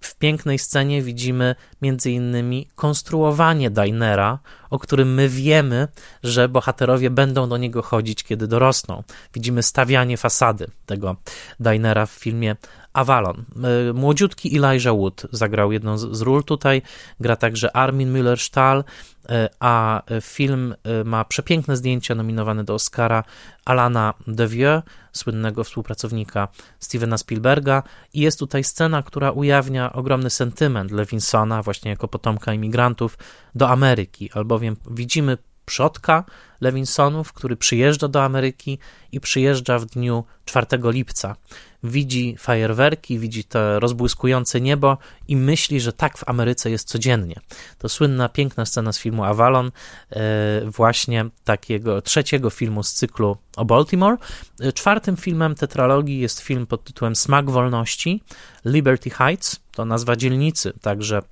[0.00, 4.38] W pięknej scenie widzimy między innymi konstruowanie dinera,
[4.70, 5.88] o którym my wiemy,
[6.22, 9.02] że bohaterowie będą do niego chodzić, kiedy dorosną.
[9.34, 11.16] Widzimy stawianie fasady tego
[11.60, 12.56] dinera w filmie
[12.98, 13.44] Avalon.
[13.88, 16.82] E, młodziutki Elijah Wood zagrał jedną z, ról tutaj,
[17.20, 18.84] gra także Armin Müller-Stahl,
[19.28, 23.24] e, a film e, ma przepiękne zdjęcia nominowane do Oscara
[23.64, 24.82] Alana Devieux,
[25.12, 26.48] słynnego współpracownika
[26.80, 27.82] Stevena Spielberga
[28.14, 33.18] i jest tutaj scena, która ujawnia ogromny sentyment Lewinsona, właśnie jako potomka imigrantów,
[33.54, 36.24] do Ameryki, albowiem widzimy przodka
[36.60, 38.78] Lewinsonów, który przyjeżdża do Ameryki
[39.12, 41.36] i przyjeżdża w dniu 4 lipca.
[41.82, 47.40] Widzi fajerwerki, widzi to rozbłyskujące niebo i myśli, że tak w Ameryce jest codziennie.
[47.78, 49.70] To słynna, piękna scena z filmu Avalon,
[50.10, 50.20] e,
[50.64, 54.16] właśnie takiego trzeciego filmu z cyklu o Baltimore.
[54.60, 58.22] E, czwartym filmem tetralogii jest film pod tytułem Smak Wolności,
[58.64, 61.22] Liberty Heights, to nazwa dzielnicy, także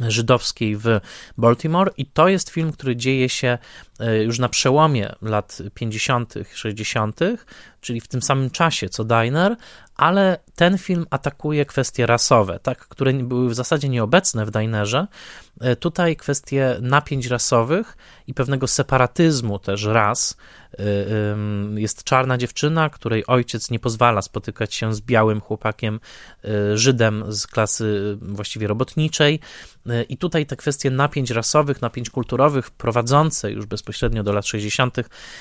[0.00, 1.00] żydowskiej w
[1.38, 3.58] Baltimore i to jest film, który dzieje się
[4.00, 7.20] e, już na przełomie lat 50., 60.,
[7.80, 9.56] czyli w tym samym czasie co Diner,
[9.96, 15.06] ale ten film atakuje kwestie rasowe, tak, które były w zasadzie nieobecne w Dinerze.
[15.60, 20.36] E, tutaj kwestie napięć rasowych i pewnego separatyzmu też ras.
[20.78, 26.00] E, jest czarna dziewczyna, której ojciec nie pozwala spotykać się z białym chłopakiem,
[26.44, 29.40] e, Żydem z klasy właściwie robotniczej.
[30.08, 34.96] I tutaj te kwestie napięć rasowych, napięć kulturowych, prowadzące już bezpośrednio do lat 60.,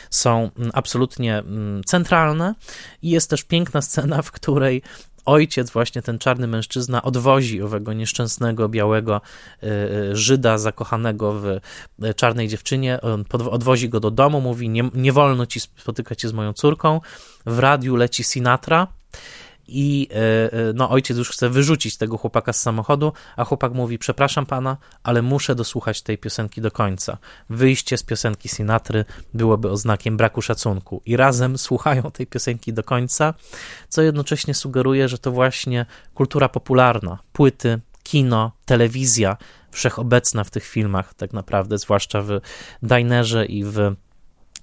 [0.09, 1.43] są absolutnie
[1.85, 2.55] centralne.
[3.01, 4.81] I jest też piękna scena, w której
[5.25, 9.21] ojciec, właśnie ten czarny mężczyzna, odwozi owego nieszczęsnego białego
[9.63, 13.01] e, e, Żyda zakochanego w e, czarnej dziewczynie.
[13.01, 17.01] On odwozi go do domu, mówi: nie, nie wolno ci spotykać się z moją córką.
[17.45, 18.87] W radiu leci Sinatra
[19.73, 23.99] i e, e, no, ojciec już chce wyrzucić tego chłopaka z samochodu, a chłopak mówi:
[23.99, 27.17] Przepraszam pana, ale muszę dosłuchać tej piosenki do końca.
[27.49, 31.01] Wyjście z piosenki Sinatry byłoby oznakiem braku szacunku.
[31.05, 33.33] I razem słuchają tej piosenki do końca,
[33.89, 39.37] co jednocześnie sugeruje, że to właśnie kultura popularna, płyty, kino, telewizja,
[39.71, 42.39] wszechobecna w tych filmach, tak naprawdę, zwłaszcza w
[42.81, 43.95] Dinerze i w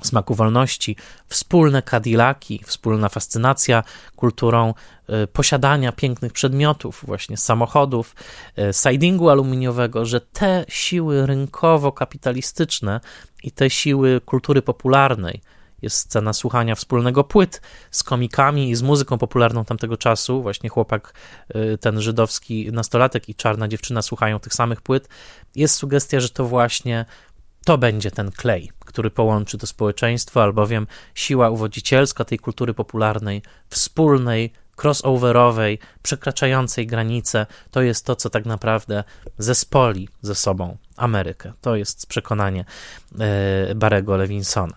[0.07, 0.97] smaku wolności,
[1.29, 3.83] wspólne Cadillaki, wspólna fascynacja
[4.17, 4.75] kulturą
[5.25, 8.15] y, posiadania pięknych przedmiotów, właśnie samochodów,
[8.59, 13.01] y, sidingu aluminiowego, że te siły rynkowo-kapitalistyczne
[13.43, 15.43] i te siły kultury popularnej,
[15.83, 17.61] jest scena słuchania wspólnego płyt
[17.91, 20.43] z komikami i z muzyką popularną tamtego czasu.
[20.43, 21.15] Właśnie chłopak,
[21.57, 25.09] y, ten żydowski nastolatek i czarna dziewczyna słuchają tych samych płyt.
[25.55, 27.05] Jest sugestia, że to właśnie
[27.65, 34.53] to będzie ten klej, który połączy to społeczeństwo, albowiem siła uwodzicielska tej kultury popularnej, wspólnej,
[34.83, 39.05] crossoverowej, przekraczającej granice, to jest to, co tak naprawdę
[39.39, 41.53] zespoli ze sobą Amerykę.
[41.61, 42.65] To jest przekonanie
[43.21, 44.77] e, Barego Lewinsona.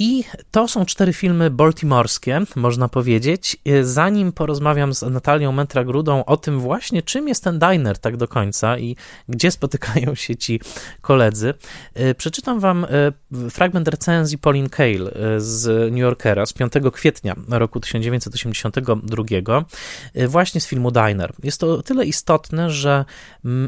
[0.00, 3.56] I to są cztery filmy baltimorskie, można powiedzieć.
[3.82, 8.78] Zanim porozmawiam z Natalią Mentra-Grudą o tym właśnie, czym jest ten diner tak do końca
[8.78, 8.96] i
[9.28, 10.60] gdzie spotykają się ci
[11.00, 11.54] koledzy,
[11.94, 17.80] e, przeczytam wam e, fragment recenzji Pauline Kael z New Yorkera z 5 kwietnia roku
[17.80, 19.64] 1982,
[20.28, 21.32] właśnie z filmu Diner.
[21.42, 23.04] Jest to o tyle istotne, że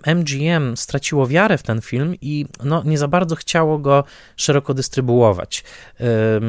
[0.07, 4.05] MGM straciło wiarę w ten film i no, nie za bardzo chciało go
[4.37, 5.65] szeroko dystrybuować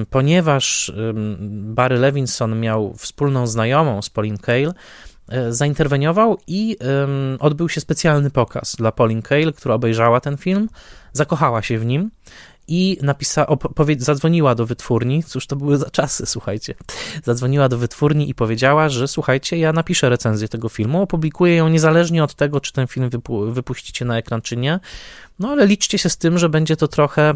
[0.10, 0.94] ponieważ
[1.50, 4.74] Barry Levinson miał wspólną znajomą z Pauline Kael,
[5.30, 6.78] e, zainterweniował i
[7.40, 10.70] odbył się specjalny pokaz dla Pauline Kael, która obejrzała ten film,
[11.14, 12.12] zakochała się w nim
[12.68, 13.58] i napisała,
[13.98, 16.76] zadzwoniła do wytwórni, cóż to były za czasy, słuchajcie,
[17.24, 22.24] zadzwoniła do wytwórni i powiedziała, że słuchajcie, ja napiszę recenzję tego filmu, opublikuję ją niezależnie
[22.24, 24.80] od tego, czy ten film wypu wypuścicie na ekran, czy nie,
[25.40, 27.34] no ale liczcie się z tym, że będzie to trochę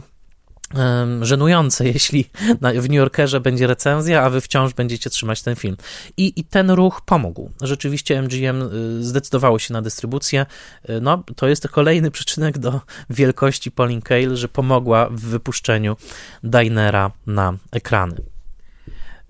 [1.22, 2.30] żenujące, jeśli
[2.62, 5.78] w New Yorkerze będzie recenzja, a wy wciąż będziecie trzymać ten film.
[6.18, 7.52] I, I ten ruch pomógł.
[7.62, 10.46] Rzeczywiście MGM y, zdecydowało się na dystrybucję.
[10.90, 15.98] Y, no, to jest kolejny przyczynek do wielkości Pauline Kael, że pomogła w wypuszczeniu
[16.44, 18.22] Dinera na ekrany.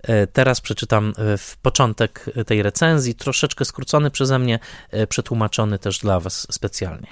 [0.02, 4.58] E, teraz przeczytam e, w początek tej recenzji, troszeczkę skrócony przeze mnie,
[4.90, 7.06] e, przetłumaczony też dla Was specjalnie.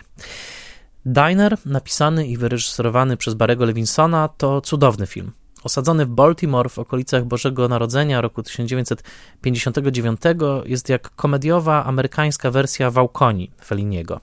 [1.07, 5.33] Diner, napisany i wyreżyserowany przez Barego Levinsona, to cudowny film.
[5.65, 10.21] Osadzony w Baltimore w okolicach Bożego Narodzenia roku 1959
[10.65, 14.21] jest jak komediowa amerykańska wersja Wałkoni Feliniego.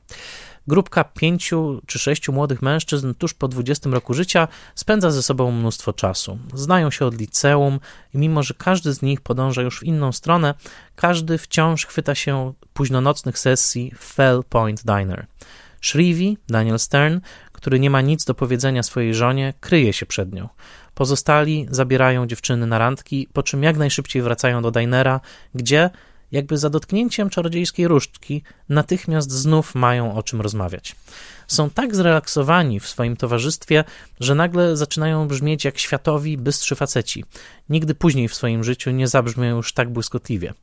[0.68, 5.94] Grupka pięciu czy sześciu młodych mężczyzn tuż po 20 roku życia spędza ze sobą mnóstwo
[5.94, 6.40] czasu.
[6.54, 7.80] Znają się od liceum
[8.14, 10.54] i mimo, że każdy z nich podąża już w inną stronę,
[10.96, 15.28] każdy wciąż chwyta się późnonocnych sesji w Fell Point Diner.
[15.82, 17.20] Shrivi, Daniel Stern,
[17.52, 20.50] który nie ma nic do powiedzenia swojej żonie, kryje się przed nią.
[20.94, 25.20] Pozostali zabierają dziewczyny na randki, po czym jak najszybciej wracają do dinera,
[25.56, 25.90] gdzie,
[26.32, 30.96] jakby za dotknięciem czarodziejskiej różdżki, natychmiast znów mają o czym rozmawiać.
[31.48, 33.84] Są tak zrelaksowani w swoim towarzystwie,
[34.20, 37.26] że nagle zaczynają brzmieć jak światowi, bystrzy faceci.
[37.70, 40.54] Nigdy później w swoim życiu nie zabrzmią już tak błyskotliwie.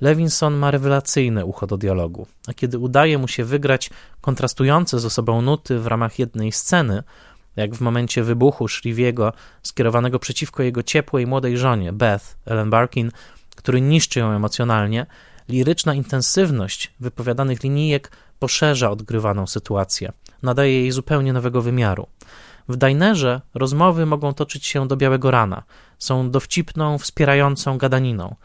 [0.00, 5.42] Levinson ma rewelacyjne ucho do dialogu, a kiedy udaje mu się wygrać kontrastujące ze sobą
[5.42, 7.02] nuty w ramach jednej sceny,
[7.56, 9.32] jak w momencie wybuchu Shriviego
[9.62, 13.10] skierowanego przeciwko jego ciepłej młodej żonie, Beth, Ellen Barkin,
[13.56, 15.06] który niszczy ją emocjonalnie,
[15.48, 22.06] liryczna intensywność wypowiadanych linijek poszerza odgrywaną sytuację, nadaje jej zupełnie nowego wymiaru.
[22.68, 25.62] W dinerze rozmowy mogą toczyć się do białego rana,
[25.98, 28.36] są dowcipną, wspierającą gadaniną,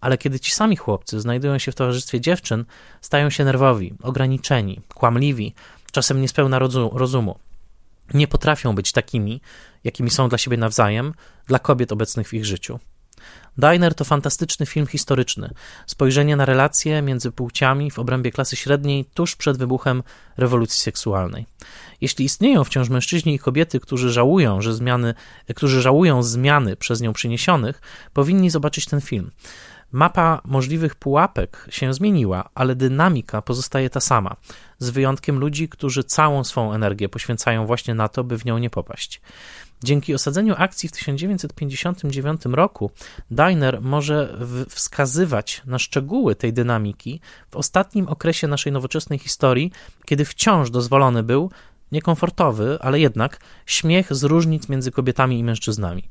[0.00, 2.64] ale kiedy ci sami chłopcy znajdują się w towarzystwie dziewczyn,
[3.00, 5.54] stają się nerwowi, ograniczeni, kłamliwi,
[5.92, 6.58] czasem niespełna
[6.92, 7.38] rozumu.
[8.14, 9.40] Nie potrafią być takimi,
[9.84, 11.14] jakimi są dla siebie nawzajem,
[11.46, 12.78] dla kobiet obecnych w ich życiu.
[13.58, 15.50] Diner to fantastyczny film historyczny,
[15.86, 20.02] spojrzenie na relacje między płciami w obrębie klasy średniej tuż przed wybuchem
[20.36, 21.46] rewolucji seksualnej.
[22.00, 25.14] Jeśli istnieją wciąż mężczyźni i kobiety, którzy żałują, że zmiany,
[25.56, 27.80] którzy żałują zmiany przez nią przyniesionych,
[28.12, 29.30] powinni zobaczyć ten film.
[29.92, 34.36] Mapa możliwych pułapek się zmieniła, ale dynamika pozostaje ta sama,
[34.78, 38.70] z wyjątkiem ludzi, którzy całą swą energię poświęcają właśnie na to, by w nią nie
[38.70, 39.20] popaść.
[39.84, 42.90] Dzięki osadzeniu akcji w 1959 roku,
[43.30, 49.72] Diner może wskazywać na szczegóły tej dynamiki w ostatnim okresie naszej nowoczesnej historii,
[50.04, 51.50] kiedy wciąż dozwolony był
[51.92, 56.08] niekomfortowy, ale jednak śmiech z różnic między kobietami i mężczyznami.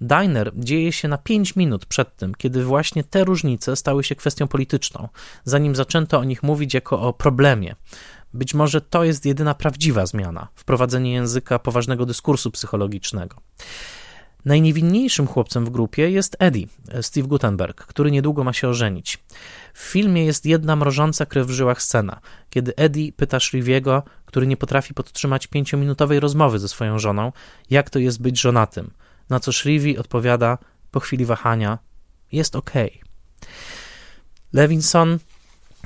[0.00, 4.48] Diner dzieje się na 5 minut przed tym, kiedy właśnie te różnice stały się kwestią
[4.48, 5.08] polityczną,
[5.44, 7.74] zanim zaczęto o nich mówić jako o problemie.
[8.34, 13.36] Być może to jest jedyna prawdziwa zmiana wprowadzenie języka poważnego dyskursu psychologicznego.
[14.48, 16.66] Najniewinniejszym chłopcem w grupie jest Eddie,
[17.02, 19.18] Steve Gutenberg, który niedługo ma się ożenić.
[19.74, 24.56] W filmie jest jedna mrożąca krew w żyłach scena, kiedy Eddie pyta Shriviego, który nie
[24.56, 27.32] potrafi podtrzymać pięciominutowej rozmowy ze swoją żoną,
[27.70, 28.90] jak to jest być żonatym–
[29.28, 30.58] na co Shrivi odpowiada
[30.90, 31.78] po chwili wahania:
[32.32, 32.72] Jest ok.
[34.52, 35.18] Levinson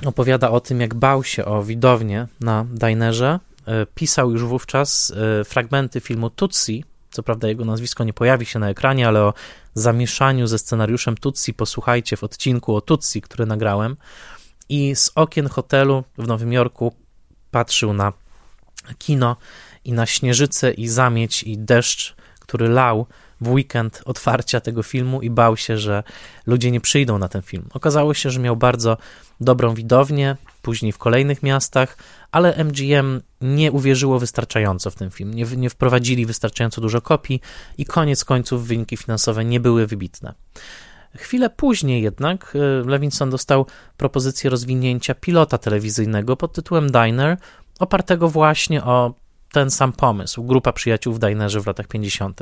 [0.05, 3.39] opowiada o tym, jak bał się o widownię na dinerze.
[3.65, 8.59] E, pisał już wówczas e, fragmenty filmu Tutsi, Co prawda jego nazwisko nie pojawi się
[8.59, 9.33] na ekranie, ale o
[9.73, 13.97] zamieszaniu ze scenariuszem Tutsi posłuchajcie w odcinku o Tutsi, który nagrałem.
[14.69, 16.93] I z okien hotelu w Nowym Jorku
[17.51, 18.13] patrzył na
[18.97, 19.35] kino
[19.85, 23.07] i na śnieżycę i zamieć i deszcz, który lał
[23.41, 26.03] w weekend otwarcia tego filmu i bał się, że
[26.45, 27.69] ludzie nie przyjdą na ten film.
[27.73, 28.97] Okazało się, że miał bardzo
[29.39, 31.97] dobrą widownię, później w kolejnych miastach,
[32.31, 37.41] ale MGM nie uwierzyło wystarczająco w ten film, nie, nie wprowadzili wystarczająco dużo kopii
[37.77, 40.33] i koniec końców wyniki finansowe nie były wybitne.
[41.17, 43.65] Chwilę później jednak e, Levinson dostał
[43.97, 47.37] propozycję rozwinięcia pilota telewizyjnego pod tytułem Diner,
[47.79, 49.13] opartego właśnie o
[49.51, 52.41] ten sam pomysł, grupa przyjaciół w Dinerze w latach 50.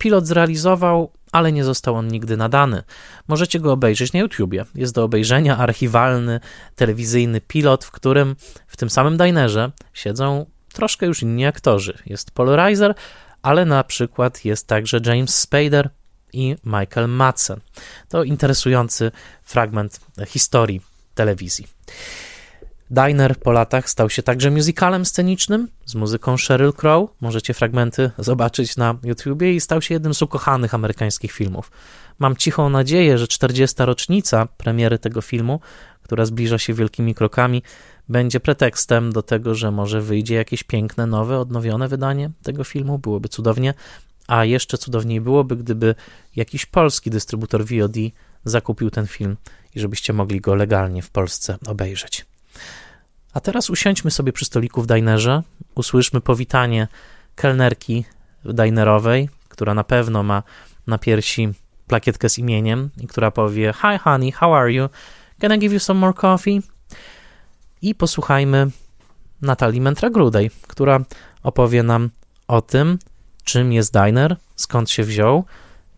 [0.00, 2.82] Pilot zrealizował, ale nie został on nigdy nadany.
[3.28, 4.64] Możecie go obejrzeć na YouTubie.
[4.74, 6.40] Jest do obejrzenia archiwalny,
[6.76, 8.36] telewizyjny pilot, w którym
[8.66, 11.98] w tym samym dinerze siedzą troszkę już inni aktorzy.
[12.06, 12.94] Jest Polarizer,
[13.42, 15.90] ale na przykład jest także James Spader
[16.32, 17.60] i Michael Madsen.
[18.08, 19.10] To interesujący
[19.42, 20.80] fragment historii
[21.14, 21.66] telewizji.
[22.90, 27.10] Diner po latach stał się także musicalem scenicznym z muzyką Sheryl Crow.
[27.20, 31.70] Możecie fragmenty zobaczyć na YouTubie i stał się jednym z ukochanych amerykańskich filmów.
[32.18, 33.76] Mam cichą nadzieję, że 40.
[33.78, 35.60] rocznica premiery tego filmu,
[36.02, 37.62] która zbliża się wielkimi krokami,
[38.08, 42.98] będzie pretekstem do tego, że może wyjdzie jakieś piękne, nowe, odnowione wydanie tego filmu.
[42.98, 43.74] Byłoby cudownie,
[44.26, 45.94] a jeszcze cudowniej byłoby, gdyby
[46.36, 47.96] jakiś polski dystrybutor VOD
[48.44, 49.36] zakupił ten film
[49.74, 52.29] i żebyście mogli go legalnie w Polsce obejrzeć.
[53.32, 55.42] A teraz usiądźmy sobie przy stoliku w dinerze,
[55.74, 56.88] usłyszmy powitanie
[57.34, 58.04] kelnerki
[58.44, 60.42] dinerowej, która na pewno ma
[60.86, 61.48] na piersi
[61.86, 64.88] plakietkę z imieniem i która powie Hi honey, how are you?
[65.40, 66.62] Can I give you some more coffee?
[67.82, 68.70] I posłuchajmy
[69.42, 71.00] Natalii Mentra-Grudej, która
[71.42, 72.10] opowie nam
[72.48, 72.98] o tym,
[73.44, 75.44] czym jest diner, skąd się wziął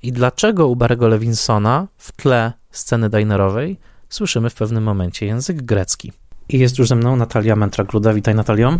[0.03, 3.79] i dlaczego u Barego Lewinsona w tle sceny dinerowej
[4.09, 6.13] słyszymy w pewnym momencie język grecki.
[6.53, 8.15] I jest już ze mną Natalia Mentra-Gruda.
[8.15, 8.79] Witaj Natalio.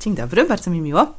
[0.00, 1.14] Dzień dobry, bardzo mi miło.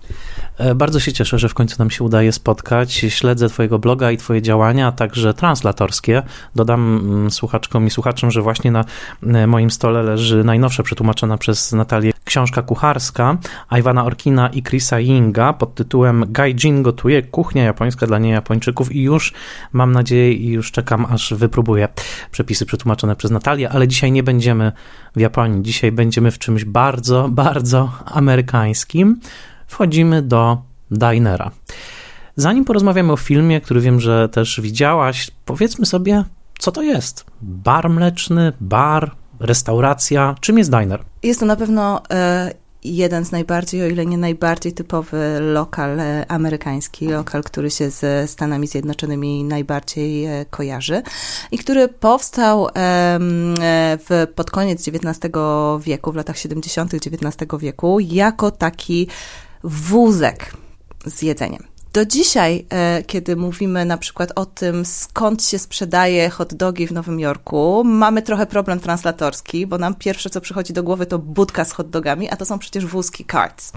[0.57, 2.93] E, bardzo się cieszę, że w końcu nam się udaje spotkać.
[2.93, 6.23] Śledzę Twojego bloga i Twoje działania, także translatorskie.
[6.55, 8.85] Dodam mm, słuchaczkom i słuchaczom, że właśnie na
[9.23, 13.37] e, moim stole leży najnowsza przetłumaczona przez Natalię książka kucharska
[13.79, 19.33] Iwana Orkina i Chrisa Yinga pod tytułem Gaijin gotuje kuchnia japońska dla niejapończyków i już
[19.73, 21.87] mam nadzieję i już czekam, aż wypróbuję
[22.31, 24.71] przepisy przetłumaczone przez Natalię, ale dzisiaj nie będziemy
[25.15, 25.63] w Japonii.
[25.63, 29.19] Dzisiaj będziemy w czymś bardzo, bardzo amerykańskim.
[29.67, 30.61] Wchodzimy do
[30.91, 31.51] dinera.
[32.35, 36.23] Zanim porozmawiamy o filmie, który wiem, że też widziałaś, powiedzmy sobie,
[36.59, 37.25] co to jest?
[37.41, 40.35] Bar mleczny, bar, restauracja.
[40.39, 41.03] Czym jest diner?
[41.23, 42.53] Jest to na pewno e,
[42.84, 48.30] jeden z najbardziej, o ile nie najbardziej typowy lokal e, amerykański, lokal, który się z
[48.30, 51.01] Stanami Zjednoczonymi najbardziej e, kojarzy
[51.51, 52.71] i który powstał e,
[54.09, 55.34] w, pod koniec XIX
[55.80, 56.93] wieku, w latach 70.
[56.93, 59.07] XIX wieku, jako taki
[59.63, 60.53] wózek
[61.05, 61.68] z jedzeniem.
[61.93, 66.91] Do dzisiaj, e, kiedy mówimy na przykład o tym, skąd się sprzedaje hot dogi w
[66.91, 71.65] Nowym Jorku, mamy trochę problem translatorski, bo nam pierwsze, co przychodzi do głowy, to budka
[71.65, 73.73] z hot dogami, a to są przecież wózki carts.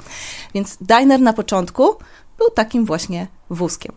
[0.54, 1.96] Więc diner na początku
[2.38, 3.92] był takim właśnie wózkiem.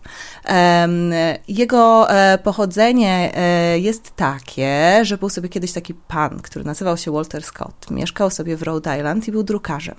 [1.47, 7.11] Jego e, pochodzenie e, jest takie, że był sobie kiedyś taki pan, który nazywał się
[7.11, 7.91] Walter Scott.
[7.91, 9.95] Mieszkał sobie w Rhode Island i był drukarzem.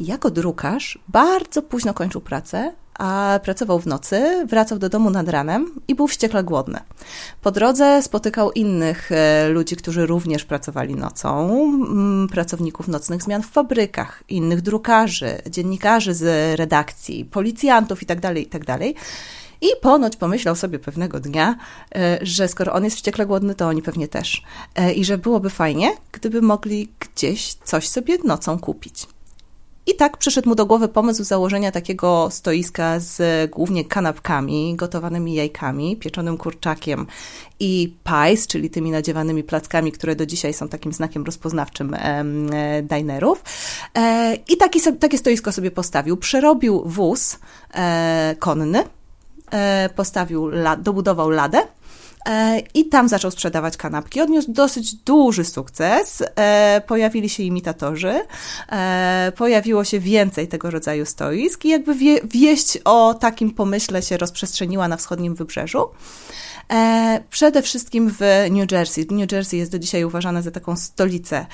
[0.00, 5.28] I jako drukarz bardzo późno kończył pracę, a pracował w nocy, wracał do domu nad
[5.28, 6.80] ranem i był wściekle głodny.
[7.42, 11.48] Po drodze spotykał innych e, ludzi, którzy również pracowali nocą,
[12.32, 18.64] pracowników nocnych zmian w fabrykach, innych drukarzy, dziennikarzy z redakcji, policjantów itd., tak itd.
[18.66, 18.80] Tak
[19.60, 21.56] I ponoć pomyślał sobie pewnego dnia,
[21.94, 24.42] e, że skoro on jest wściekle głodny, to oni pewnie też.
[24.74, 29.06] E, I że byłoby fajnie, gdyby mogli gdzieś coś sobie nocą kupić.
[29.86, 35.96] I tak przyszedł mu do głowy pomysł założenia takiego stoiska z głównie kanapkami, gotowanymi jajkami,
[35.96, 37.06] pieczonym kurczakiem
[37.60, 42.24] i pies, czyli tymi nadziewanymi plackami, które do dzisiaj są takim znakiem rozpoznawczym e,
[42.82, 43.44] dinerów.
[43.94, 46.16] E, I taki, takie stoisko sobie postawił.
[46.16, 47.38] Przerobił wóz
[47.74, 48.84] e, konny,
[49.52, 51.85] e, postawił, la, dobudował ladę E,
[52.74, 54.20] i tam zaczął sprzedawać kanapki.
[54.20, 56.22] Odniósł dosyć duży sukces.
[56.36, 58.20] E, pojawili się imitatorzy,
[58.68, 64.16] e, pojawiło się więcej tego rodzaju stoisk i jakby wie, wieść o takim pomyśle się
[64.16, 65.88] rozprzestrzeniła na wschodnim wybrzeżu.
[67.30, 69.06] Przede wszystkim w New Jersey.
[69.10, 71.46] New Jersey jest do dzisiaj uważane za taką stolicę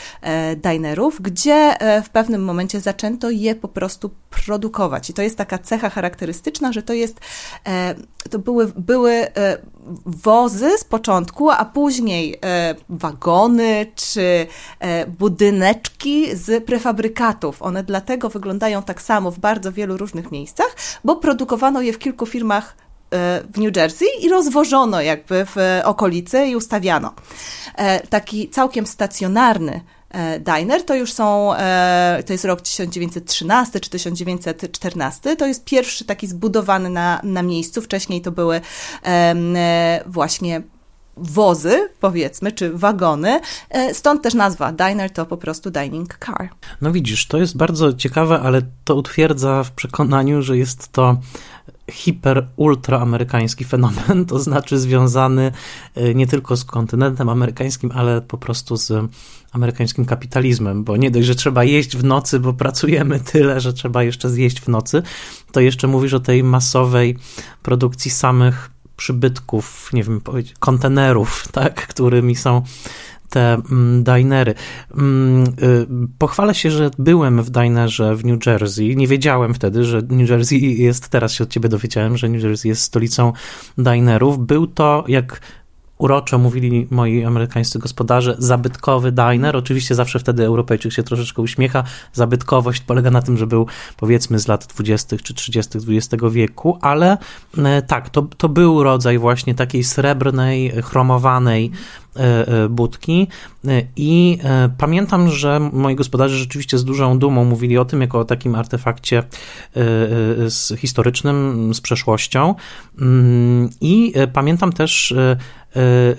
[0.57, 5.11] dinerów, gdzie w pewnym momencie zaczęto je po prostu produkować.
[5.11, 7.21] I to jest taka cecha charakterystyczna, że to jest,
[7.67, 7.95] e,
[8.31, 9.59] to były, były e,
[10.07, 14.47] wozy z początku, a później e, wagony czy
[14.81, 17.63] e, budyneczki z prefabrykatów.
[17.63, 22.27] One dlatego wyglądają tak samo w bardzo wielu różnych miejscach, bo produkowano je w kilku
[22.27, 22.92] firmach e,
[23.53, 27.15] w New Jersey i rozwożono jakby w okolicy i ustawiano.
[27.77, 29.81] E, taki całkiem stacjonarny
[30.13, 36.05] E, diner, to już są, e, to jest rok 1913 czy 1914, to jest pierwszy
[36.05, 38.61] taki zbudowany na, na miejscu, wcześniej to były
[39.05, 40.63] e, właśnie
[41.17, 43.41] wozy, powiedzmy, czy wagony.
[43.93, 46.49] Stąd też nazwa diner to po prostu dining car.
[46.81, 51.17] No widzisz, to jest bardzo ciekawe, ale to utwierdza w przekonaniu, że jest to
[51.91, 55.53] hiper, ultra amerykański fenomen, to znaczy związany
[55.95, 58.93] e, nie tylko z kontynentem amerykańskim, ale po prostu z
[59.53, 64.03] amerykańskim kapitalizmem, bo nie dość, że trzeba jeść w nocy, bo pracujemy tyle, że trzeba
[64.03, 65.03] jeszcze zjeść w nocy,
[65.53, 67.19] to jeszcze mówisz o tej masowej
[67.63, 68.71] produkcji samych
[69.03, 70.21] przybytków, nie wiem,
[70.59, 72.63] kontenerów, tak, którymi są
[73.31, 74.55] te mm, dinery.
[74.95, 75.87] Mm, y,
[76.19, 78.97] pochwalę się, że byłem w dinerze w New Jersey.
[78.97, 82.69] Nie wiedziałem wtedy, że New Jersey jest, teraz się od ciebie dowiedziałem, że New Jersey
[82.69, 83.33] jest stolicą
[83.79, 84.47] dinerów.
[84.47, 85.41] Był to, jak
[86.03, 89.57] uroczo mówili moi amerykańscy gospodarze, zabytkowy diner.
[89.57, 91.85] Oczywiście zawsze wtedy Europejczyk się troszeczkę uśmiecha.
[92.13, 95.17] Zabytkowość polega na tym, że był powiedzmy z lat 20.
[95.17, 95.79] czy 30.
[95.79, 97.19] XX wieku, ale
[97.59, 101.71] e, tak, to, to był rodzaj właśnie takiej srebrnej, chromowanej
[102.71, 103.29] budki
[103.69, 104.39] e, i
[104.79, 109.23] pamiętam, że moi gospodarze rzeczywiście z dużą dumą mówili o tym jako o takim artefakcie
[110.77, 112.55] historycznym, z przeszłością
[113.01, 115.15] mm, i pamiętam też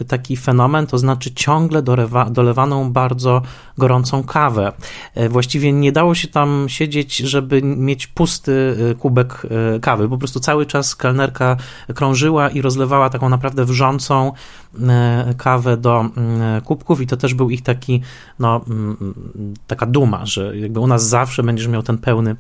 [0.08, 3.42] taki fenomen, to znaczy ciągle dolewa, dolewaną bardzo
[3.78, 4.72] gorącą kawę.
[5.30, 9.42] Właściwie nie dało się tam siedzieć, żeby mieć pusty kubek
[9.82, 10.10] kawy.
[10.10, 11.58] Po prostu cały czas kelnerka
[11.96, 14.32] krążyła i rozlewała taką naprawdę wrzącą
[15.38, 18.02] kawę do mm, kubków i to też był ich taki,
[18.40, 19.14] no, mm,
[19.68, 22.36] taka duma, że jakby u nas zawsze będziesz miał ten pełny,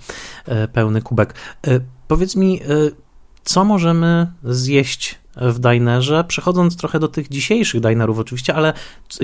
[0.45, 1.33] e, pełny kubek.
[1.67, 2.65] E, powiedz mi, e,
[3.43, 8.73] co możemy zjeść w dinerze, przechodząc trochę do tych dzisiejszych dinerów oczywiście, ale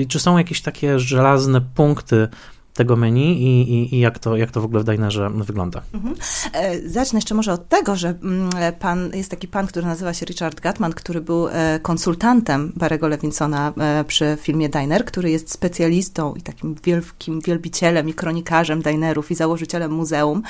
[0.08, 2.28] czy są jakieś takie żelazne punkty,
[2.74, 5.82] tego menu i, i, i, jak, to, jak to w ogóle w Dinerze wygląda.
[5.94, 6.14] Mhm.
[6.52, 10.26] E, zacznę jeszcze może od tego, że mm, pan, jest taki pan, który nazywa się
[10.26, 16.34] Richard Gatman, który był e, konsultantem Barego Levinsona e, przy filmie Diner, który jest specjalistą
[16.34, 20.42] i takim wielkim wielbicielem i kronikarzem dinerów i założycielem muzeum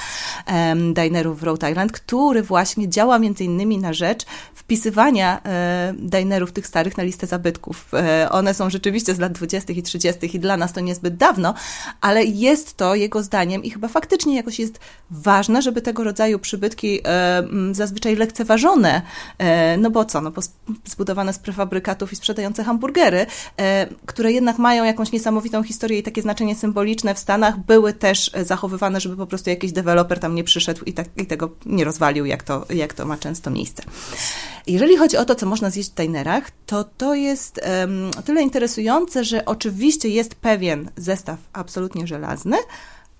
[0.95, 5.43] dinerów w Rhode Island, który właśnie działa między innymi na rzecz wpisywania
[5.99, 7.93] dinerów tych starych na listę zabytków.
[8.31, 9.73] One są rzeczywiście z lat 20.
[9.73, 10.37] i 30.
[10.37, 11.55] i dla nas to niezbyt dawno,
[12.01, 14.80] ale ale jest to jego zdaniem i chyba faktycznie jakoś jest
[15.11, 17.42] ważne, żeby tego rodzaju przybytki e,
[17.72, 19.02] zazwyczaj lekceważone,
[19.38, 20.42] e, no bo co, no bo
[20.84, 26.22] zbudowane z prefabrykatów i sprzedające hamburgery, e, które jednak mają jakąś niesamowitą historię i takie
[26.22, 30.84] znaczenie symboliczne w Stanach, były też zachowywane, żeby po prostu jakiś deweloper tam nie przyszedł
[30.84, 33.82] i, tak, i tego nie rozwalił, jak to, jak to ma często miejsce.
[34.71, 39.25] Jeżeli chodzi o to, co można zjeść w dinerach, to to jest um, tyle interesujące,
[39.25, 42.57] że oczywiście jest pewien zestaw absolutnie żelazny,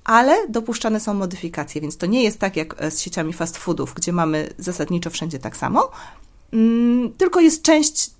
[0.05, 4.13] ale dopuszczane są modyfikacje, więc to nie jest tak jak z sieciami fast foodów, gdzie
[4.13, 5.91] mamy zasadniczo wszędzie tak samo,
[6.53, 8.11] mm, tylko jest część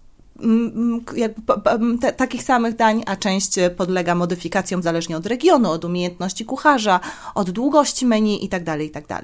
[0.43, 1.53] mm, jakby,
[2.01, 7.01] te, takich samych dań, a część podlega modyfikacjom zależnie od regionu, od umiejętności kucharza,
[7.35, 8.65] od długości menu itd.
[8.65, 9.21] Tak itd.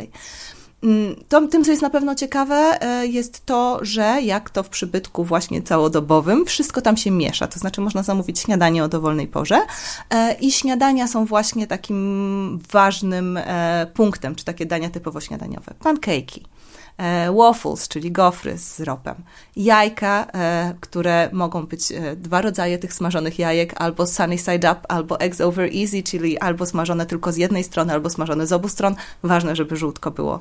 [0.83, 4.69] Mm, to, tym, co jest na pewno ciekawe, e, jest to, że jak to w
[4.69, 7.47] przybytku właśnie całodobowym, wszystko tam się miesza.
[7.47, 9.61] To znaczy, można zamówić śniadanie o dowolnej porze
[10.11, 15.75] e, i śniadania są właśnie takim ważnym e, punktem, czy takie dania typowo śniadaniowe.
[15.81, 16.35] E,
[17.37, 19.15] waffles, czyli gofry z ropem,
[19.57, 24.81] jajka, e, które mogą być e, dwa rodzaje tych smażonych jajek, albo sunny side up,
[24.89, 28.69] albo eggs over easy, czyli albo smażone tylko z jednej strony, albo smażone z obu
[28.69, 28.95] stron.
[29.23, 30.41] Ważne, żeby żółtko było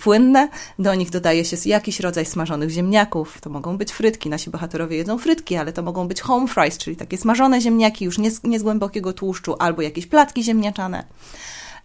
[0.00, 0.48] płynne.
[0.78, 3.40] Do nich dodaje się jakiś rodzaj smażonych ziemniaków.
[3.40, 4.30] To mogą być frytki.
[4.30, 8.18] Nasi bohaterowie jedzą frytki, ale to mogą być home fries, czyli takie smażone ziemniaki już
[8.18, 11.04] nie z, nie z głębokiego tłuszczu, albo jakieś placki ziemniaczane.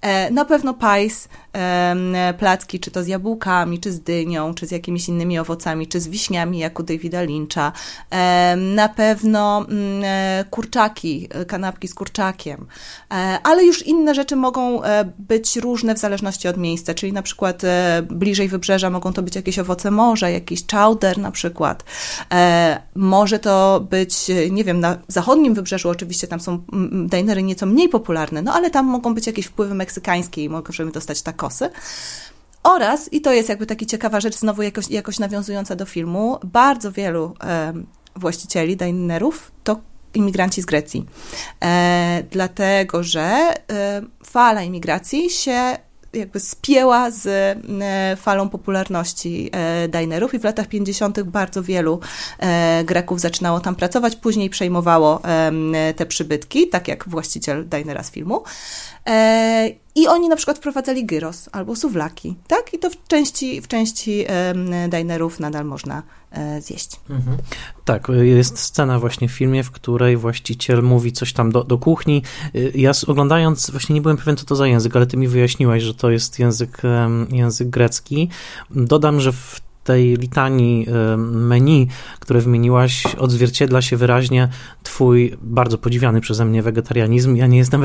[0.02, 1.30] E, na pewno pajs,
[2.40, 6.08] placki, czy to z jabłkami, czy z dynią, czy z jakimiś innymi owocami, czy z
[6.08, 7.72] wiśniami, jak u Davida Lyncha.
[8.58, 12.68] Na pewno mm, e, kurczaki, e, kanapki z kurczakiem.
[13.44, 14.82] Ale już inne rzeczy mogą
[15.20, 17.62] być różne w zależności od miejsca, czyli na przykład
[18.10, 21.84] bliżej wybrzeża mogą to być jakieś owoce morza, jakiś chowder na przykład.
[22.96, 28.42] Może to być, nie wiem, na zachodnim wybrzeżu oczywiście tam są dinery nieco mniej popularne,
[28.42, 31.70] no ale tam mogą być jakieś wpływy meksykańskiej, możemy dostać takosy.
[32.64, 36.92] Oraz, i to jest jakby taka ciekawa rzecz, znowu jakoś, jakoś nawiązująca do filmu, bardzo
[36.92, 37.34] wielu
[38.16, 39.80] właścicieli, dinerów to
[40.14, 41.06] imigranci z Grecji.
[41.64, 45.78] E, dlatego, że e, fala imigracji się
[46.20, 51.22] jakby spięła z e, falą popularności e, dinerów i w latach 50.
[51.22, 52.00] bardzo wielu
[52.40, 55.22] e, Greków zaczynało tam pracować, później przejmowało
[55.96, 58.44] te przybytki, tak jak właściciel dinera z filmu.
[59.98, 62.74] I oni na przykład wprowadzali gyros albo suwlaki, tak?
[62.74, 64.26] I to w części, w części
[64.90, 67.00] dinerów nadal można e, zjeść.
[67.10, 67.38] Mhm.
[67.86, 72.24] Tak, jest scena właśnie w filmie, w której właściciel mówi coś tam do, do kuchni.
[72.56, 75.84] Y, ja oglądając, właśnie nie byłem pewien, co to za język, ale ty mi wyjaśniłaś,
[75.84, 76.82] że to jest język,
[77.30, 78.30] język grecki.
[78.72, 81.88] Dodam, że w tej litanii menu,
[82.20, 84.50] które wymieniłaś, odzwierciedla się wyraźnie
[84.84, 87.36] twój bardzo podziwiany przeze mnie wegetarianizm.
[87.36, 87.82] Ja nie jestem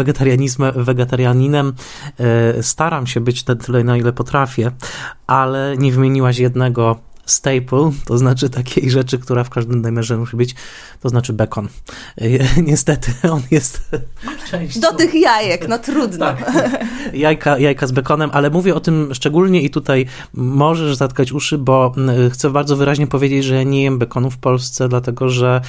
[0.76, 1.72] wegetarianinem,
[2.18, 4.70] e, staram się być na tyle, na ile potrafię,
[5.26, 10.54] ale nie wymieniłaś jednego staple, to znaczy takiej rzeczy, która w każdym dimerze musi być,
[11.00, 11.68] to znaczy bekon.
[12.62, 13.90] Niestety on jest
[14.50, 14.80] częścią...
[14.80, 16.26] Do tych jajek, no trudno.
[16.26, 16.52] Tak.
[17.12, 21.94] Jajka, jajka z bekonem, ale mówię o tym szczególnie i tutaj możesz zatkać uszy, bo
[22.32, 25.60] chcę bardzo wyraźnie powiedzieć, że ja nie jem bekonu w Polsce, dlatego że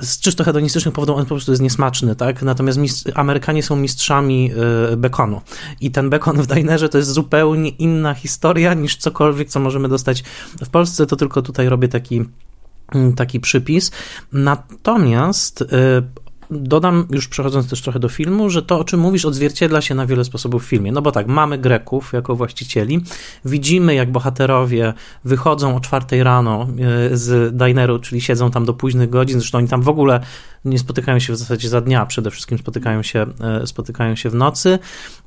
[0.00, 2.42] z czysto hedonistycznych powodów on po prostu jest niesmaczny, tak?
[2.42, 2.78] Natomiast
[3.14, 4.50] Amerykanie są mistrzami
[4.92, 5.40] y, bekonu.
[5.80, 10.24] I ten bekon w dinerze to jest zupełnie inna historia niż cokolwiek, co możemy dostać
[10.64, 11.06] w Polsce.
[11.06, 12.24] To tylko tutaj robię taki
[12.94, 13.90] mm, taki przypis.
[14.32, 15.66] Natomiast y,
[16.54, 20.06] Dodam, już przechodząc też trochę do filmu, że to, o czym mówisz, odzwierciedla się na
[20.06, 20.92] wiele sposobów w filmie.
[20.92, 23.00] No bo tak, mamy Greków jako właścicieli,
[23.44, 24.94] widzimy, jak bohaterowie
[25.24, 26.68] wychodzą o czwartej rano
[27.12, 30.20] z dineru, czyli siedzą tam do późnych godzin, zresztą oni tam w ogóle
[30.64, 34.34] nie spotykają się w zasadzie za dnia, przede wszystkim spotykają się, e, spotykają się w
[34.34, 34.78] nocy.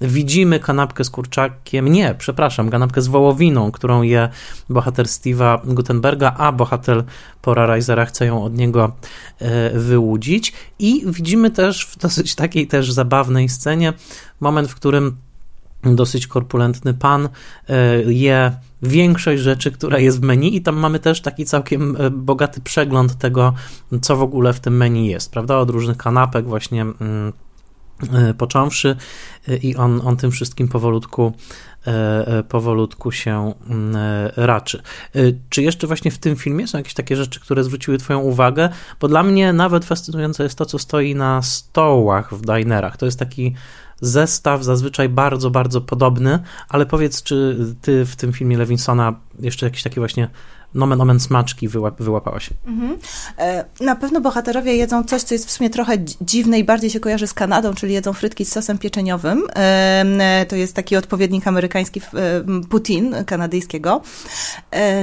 [0.02, 4.30] Widzimy kanapkę z kurczakiem, nie, przepraszam, kanapkę z wołowiną, którą je
[4.70, 7.04] bohater Steve'a Gutenberga, a bohater
[7.42, 8.92] Pora Risera chce ją od niego
[9.40, 10.54] e, wyłudzić.
[10.80, 13.93] I widzimy też w dosyć takiej też zabawnej scenie
[14.39, 15.18] moment, w którym
[15.84, 17.30] dosyć korpulentny pan
[17.70, 18.51] e, je
[18.82, 23.18] większość rzeczy, która jest w menu i tam mamy też taki całkiem e, bogaty przegląd
[23.18, 23.53] tego,
[24.01, 25.57] co w ogóle w tym menu jest, prawda?
[25.57, 27.34] Od różnych kanapek właśnie mm,
[28.38, 28.95] począwszy
[29.62, 31.34] i on, on tym wszystkim powolutku
[32.50, 33.95] powolutku się mm,
[34.36, 34.82] raczy.
[35.50, 38.70] Czy jeszcze właśnie w tym filmie są jakieś takie rzeczy, które zwróciły Twoją uwagę?
[39.00, 42.98] Bo dla mnie nawet fascynujące jest to, co stoi na stołach w dinerach.
[42.98, 43.56] To jest taki
[44.02, 46.39] zestaw zazwyczaj bardzo, bardzo podobny,
[46.70, 50.30] ale powiedz, czy ty w tym filmie Lewinsona jeszcze jakieś takie właśnie
[50.78, 52.50] nomen omen smaczki wyłap, wyłapałaś.
[52.68, 52.98] Mhm.
[53.38, 57.00] E, na pewno bohaterowie jedzą coś, co jest w sumie trochę dziwne i bardziej się
[57.00, 59.44] kojarzy z Kanadą, czyli jedzą frytki z sosem pieczeniowym.
[59.56, 64.02] E, to jest taki odpowiednik amerykański e, putin kanadyjskiego.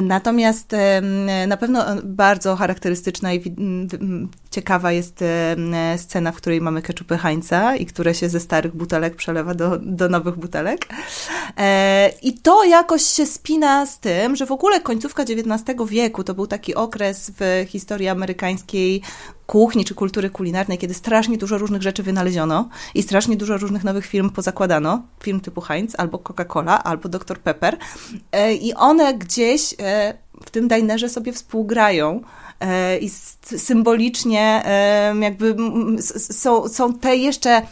[0.03, 0.77] Natomiast
[1.47, 3.55] na pewno bardzo charakterystyczna i
[4.55, 5.24] ciekawa jest
[5.96, 10.09] scena, w której mamy keczupy Heinza i które się ze starych butelek przelewa do, do
[10.09, 10.86] nowych butelek.
[12.22, 16.46] I to jakoś się spina z tym, że w ogóle końcówka XIX wieku to był
[16.46, 19.02] taki okres w historii amerykańskiej
[19.46, 24.07] kuchni czy kultury kulinarnej, kiedy strasznie dużo różnych rzeczy wynaleziono i strasznie dużo różnych nowych
[24.07, 25.02] firm pozakładano.
[25.22, 27.38] Firm typu Heinz, albo Coca-Cola, albo Dr.
[27.38, 27.76] Pepper.
[28.32, 30.14] E, I one gdzieś e,
[30.46, 32.43] w tym dinerze sobie współgrają e,
[33.00, 33.11] i
[33.59, 34.62] symbolicznie
[35.20, 35.57] jakby
[36.30, 37.62] są, są te jeszcze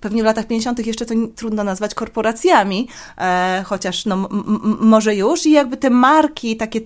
[0.00, 0.86] pewnie w latach 50.
[0.86, 4.28] jeszcze to trudno nazwać korporacjami, e, chociaż no,
[4.80, 6.80] może już i jakby te marki takie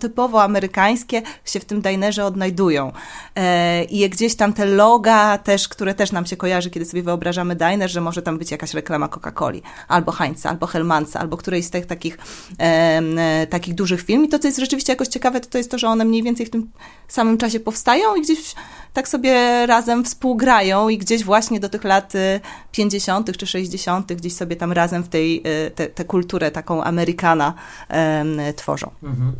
[0.00, 2.92] typowo, amerykańskie się w tym dinerze odnajdują.
[3.36, 7.56] E, I gdzieś tam te loga też, które też nam się kojarzy, kiedy sobie wyobrażamy
[7.56, 11.70] diner, że może tam być jakaś reklama Coca-Coli, albo Heinza, albo Hellmansa, albo którejś z
[11.70, 12.18] tych takich,
[12.58, 14.24] e, takich dużych firm.
[14.24, 16.46] I to, co jest rzeczywiście jakoś ciekawe, to, to jest to, że one mniej więcej
[16.46, 16.70] w tym
[17.08, 18.54] samym czasie powstają i gdzieś
[18.92, 22.12] tak sobie razem współgrają i gdzieś właśnie do tych lat
[22.72, 23.36] 50.
[23.36, 24.12] czy 60.
[24.12, 27.54] gdzieś sobie tam razem w tej y, te, te kulturę taką Amerykana
[28.56, 28.90] tworzą.
[29.02, 29.32] Mhm.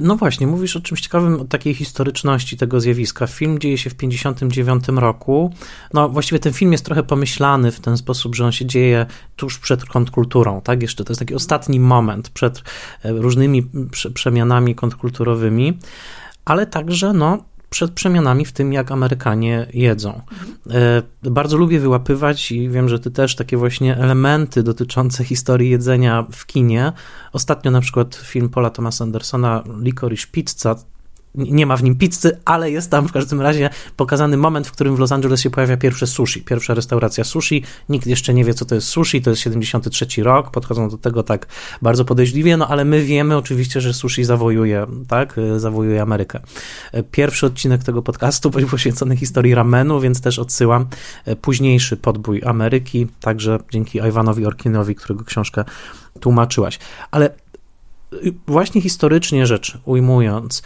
[0.00, 3.26] No właśnie, mówisz o czymś ciekawym, o takiej historyczności tego zjawiska.
[3.26, 5.52] Film dzieje się w 59 roku.
[5.94, 9.06] No właściwie ten film jest trochę pomyślany w ten sposób, że on się dzieje
[9.36, 10.82] tuż przed kontrkulturą, tak?
[10.82, 12.62] Jeszcze to jest taki ostatni moment przed
[13.04, 13.70] e, różnymi
[14.14, 15.78] przemianami kontrkulturowymi,
[16.44, 20.20] ale także no przed przemianami w tym, jak Amerykanie jedzą.
[20.70, 26.26] E, bardzo lubię wyłapywać i wiem, że ty też takie właśnie elementy dotyczące historii jedzenia
[26.32, 26.92] w kinie.
[27.32, 30.76] Ostatnio na przykład film Paula Thomasa Andersona Licorice Pizza
[31.34, 34.96] nie ma w nim pizzy, ale jest tam w każdym razie pokazany moment, w którym
[34.96, 37.64] w Los Angeles się pojawia pierwsze sushi, pierwsza restauracja sushi.
[37.88, 41.22] Nikt jeszcze nie wie, co to jest sushi, to jest 73 rok, podchodzą do tego
[41.22, 41.46] tak
[41.82, 46.40] bardzo podejrzliwie, no ale my wiemy oczywiście, że sushi zawojuje, tak, zawojuje Amerykę.
[47.10, 50.86] Pierwszy odcinek tego podcastu był poświęcony historii ramenu, więc też odsyłam
[51.40, 55.64] późniejszy podbój Ameryki, także dzięki Iwanowi Orkinowi, którego książkę
[56.20, 56.78] tłumaczyłaś.
[57.10, 57.30] Ale
[58.46, 60.62] właśnie historycznie rzecz ujmując,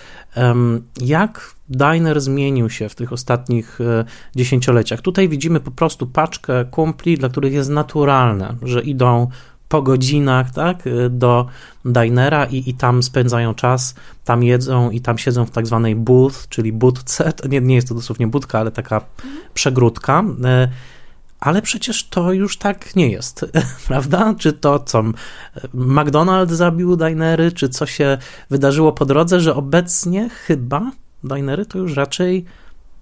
[1.01, 4.05] jak diner zmienił się w tych ostatnich e,
[4.36, 5.01] dziesięcioleciach.
[5.01, 9.28] Tutaj widzimy po prostu paczkę kumpli, dla których jest naturalne, że idą
[9.68, 11.47] po godzinach tak, e, do
[11.84, 13.94] dinera i, i tam spędzają czas,
[14.24, 17.32] tam jedzą i tam siedzą w tak zwanej booth, czyli budce.
[17.49, 19.01] Nie, nie jest to dosłownie budka, ale taka
[19.55, 20.24] przegródka.
[21.41, 23.45] Ale przecież to już tak nie jest,
[23.89, 24.34] prawda?
[24.39, 25.03] Czy to, co
[25.74, 28.18] McDonald's zabił dinery, czy co się
[28.51, 30.91] wydarzyło po drodze, że obecnie chyba
[31.24, 32.45] dinery to już raczej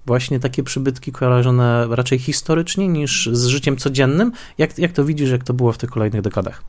[0.07, 4.32] właśnie takie przybytki kojarzone raczej historycznie niż z życiem codziennym.
[4.59, 6.62] Jak, jak to widzisz, jak to było w tych kolejnych dekadach?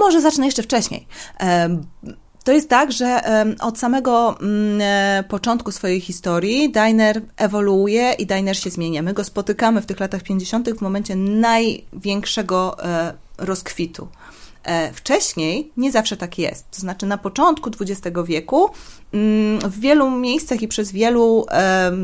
[0.00, 1.06] Może zacznę jeszcze wcześniej.
[2.46, 3.20] To jest tak, że
[3.60, 9.02] od samego mm, e, początku swojej historii diner ewoluuje i diner się zmienia.
[9.02, 10.70] My go spotykamy w tych latach 50.
[10.70, 14.08] w momencie największego e, rozkwitu.
[14.66, 16.70] E, wcześniej nie zawsze tak jest.
[16.70, 18.70] To znaczy, na początku XX wieku
[19.12, 21.46] mm, w wielu miejscach i przez wielu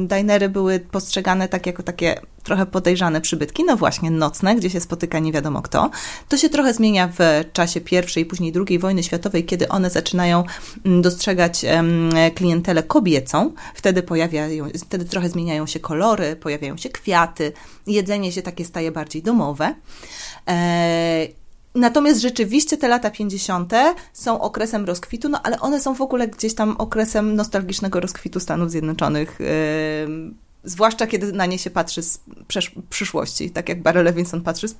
[0.07, 5.19] dinery były postrzegane tak jako takie trochę podejrzane przybytki, no właśnie nocne, gdzie się spotyka
[5.19, 5.91] nie wiadomo kto.
[6.29, 10.45] To się trochę zmienia w czasie pierwszej i później drugiej wojny światowej, kiedy one zaczynają
[10.85, 11.65] mm, dostrzegać
[12.35, 13.53] klientelę kobiecą.
[13.75, 17.53] Wtedy pojawiają, wtedy trochę zmieniają się kolory, pojawiają się kwiaty,
[17.87, 19.75] jedzenie się takie staje bardziej domowe.
[21.75, 23.73] Natomiast rzeczywiście te lata 50.
[24.13, 28.71] są okresem rozkwitu, no ale one są w ogóle gdzieś tam okresem nostalgicznego rozkwitu Stanów
[28.71, 29.41] Zjednoczonych.
[29.41, 29.47] Yy,
[30.65, 32.21] zwłaszcza kiedy na nie się patrzy z
[32.91, 34.75] przyszłości, tak jak Barry Levinson patrzy z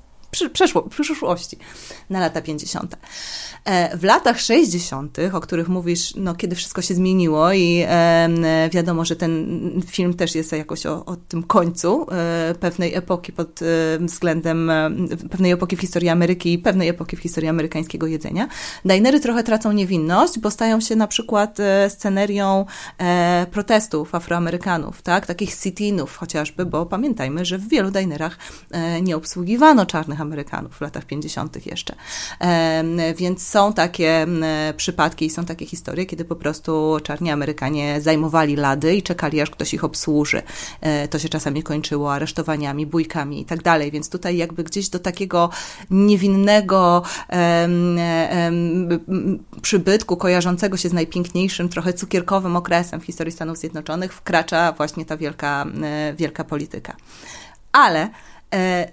[0.53, 1.59] przeszło, przyszłości
[2.11, 2.97] na lata 50.
[3.65, 9.05] E, w latach 60., o których mówisz, no, kiedy wszystko się zmieniło i e, wiadomo,
[9.05, 13.61] że ten film też jest jakoś o, o tym końcu e, pewnej epoki pod
[14.01, 14.73] względem
[15.31, 18.49] pewnej epoki w historii Ameryki i pewnej epoki w historii amerykańskiego jedzenia.
[18.85, 21.59] Dinery trochę tracą niewinność, bo stają się na przykład
[21.89, 22.67] scenerią
[23.51, 25.27] protestów Afroamerykanów, tak?
[25.27, 28.39] takich sit-inów chociażby, bo pamiętajmy, że w wielu dinerach
[29.03, 31.67] nie obsługiwano czarnych Amerykanów w latach 50.
[31.67, 31.95] jeszcze.
[33.17, 34.27] Więc są takie
[34.77, 39.51] przypadki i są takie historie, kiedy po prostu czarni Amerykanie zajmowali lady i czekali, aż
[39.51, 40.43] ktoś ich obsłuży.
[40.81, 43.91] E, to się czasami kończyło aresztowaniami, bójkami i tak dalej.
[43.91, 45.51] Więc tutaj jakby gdzieś do takiego
[45.91, 47.03] niewinnego
[49.63, 55.17] przybytku kojarzącego się z najpiękniejszym, trochę cukierkowym okresem w historii Stanów Zjednoczonych wkracza właśnie ta
[55.17, 56.97] wielka, e, wielka polityka.
[57.73, 58.11] Ale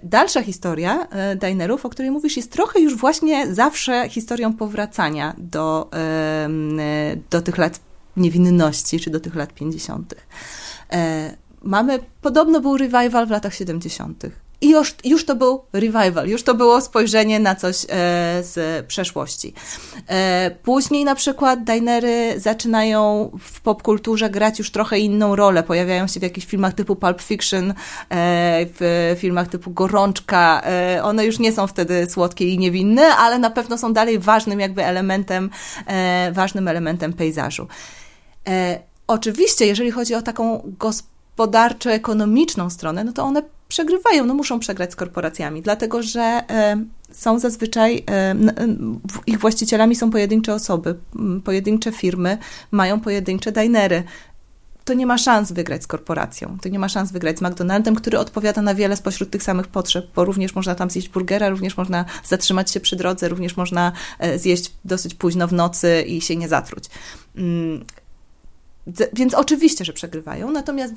[0.02, 5.90] dalsza historia e, Dinerów, o której mówisz, jest trochę już właśnie zawsze historią powracania do,
[7.30, 7.80] do tych lat
[8.16, 10.14] niewinności, czy do tych lat 50.
[10.92, 14.26] E, mamy, podobno był revival w latach 70.
[14.60, 17.86] I już, już to był revival, już to było spojrzenie na coś e,
[18.42, 19.54] z przeszłości.
[20.08, 25.62] E, później na przykład dinery zaczynają w popkulturze grać już trochę inną rolę.
[25.62, 27.74] Pojawiają się w jakichś filmach typu Pulp Fiction, e,
[28.78, 30.62] w filmach typu Gorączka.
[31.02, 34.84] One już nie są wtedy słodkie i niewinne, ale na pewno są dalej ważnym jakby
[34.84, 35.50] elementem,
[36.32, 37.66] ważnym elementem pejzażu.
[39.06, 44.96] Oczywiście, jeżeli chodzi o taką gospodarczo-ekonomiczną stronę, no to one przegrywają, no muszą przegrać z
[44.96, 46.42] korporacjami, dlatego że
[47.12, 48.04] są zazwyczaj,
[49.26, 50.94] ich właścicielami są pojedyncze osoby,
[51.44, 52.38] pojedyncze firmy,
[52.70, 54.02] mają pojedyncze dinery.
[54.84, 58.18] To nie ma szans wygrać z korporacją, to nie ma szans wygrać z McDonaldem, który
[58.18, 62.04] odpowiada na wiele spośród tych samych potrzeb, bo również można tam zjeść burgera, również można
[62.24, 66.48] zatrzymać się przy drodze, również można e, zjeść dosyć późno w nocy i się nie
[66.48, 66.84] zatruć.
[67.36, 67.84] Mm,
[69.12, 70.94] więc oczywiście, że przegrywają, natomiast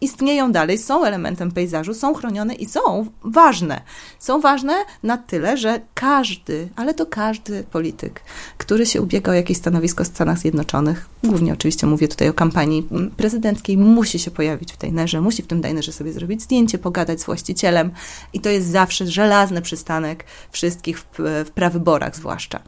[0.00, 3.80] istnieją dalej, są elementem pejzażu, są chronione i są ważne.
[4.18, 8.22] Są ważne na tyle, że każdy, ale to każdy polityk,
[8.58, 12.88] który się ubiega o jakieś stanowisko w Stanach Zjednoczonych, głównie oczywiście mówię tutaj o kampanii
[13.16, 17.20] prezydenckiej, musi się pojawić w tej nerze, musi w tym dinerze sobie zrobić zdjęcie, pogadać
[17.20, 17.90] z właścicielem
[18.32, 22.60] i to jest zawsze żelazny przystanek wszystkich w, w prawyborach zwłaszcza.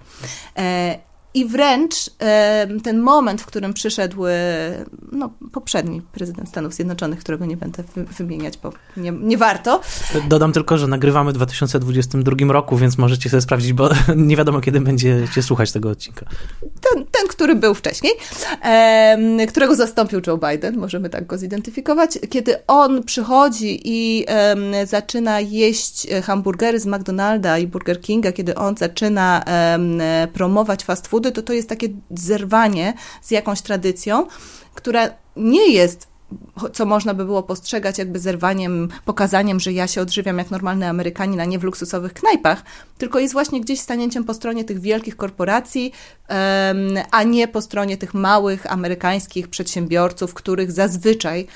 [0.59, 4.33] E, I wręcz e, ten moment, w którym przyszedł e,
[5.13, 9.81] no, poprzedni prezydent Stanów Zjednoczonych, którego nie będę wymieniać, bo nie, nie, warto.
[10.29, 14.81] Dodam tylko, że nagrywamy w 2022 roku, więc możecie sobie sprawdzić, bo nie wiadomo, kiedy
[14.81, 16.27] będziecie słuchać tego odcinka.
[16.61, 18.13] Ten, ten który był wcześniej,
[18.63, 22.19] e, którego zastąpił Joe Biden, możemy tak go zidentyfikować.
[22.31, 24.27] Kiedy on przychodzi i
[24.85, 29.45] zaczyna jeść hamburgery z McDonalda i Burger Kinga, kiedy on zaczyna
[30.33, 34.27] promować fast food, to to jest takie zerwanie z jakąś tradycją,
[34.75, 36.13] która nie jest
[36.73, 41.41] co można by było postrzegać jakby zerwaniem, pokazaniem, że ja się odżywiam jak normalny Amerykanin,
[41.41, 42.63] a nie w luksusowych knajpach,
[42.99, 45.93] tylko jest właśnie gdzieś stanięciem po stronie tych wielkich korporacji,
[47.11, 51.47] a nie po stronie tych małych amerykańskich przedsiębiorców, których zazwyczaj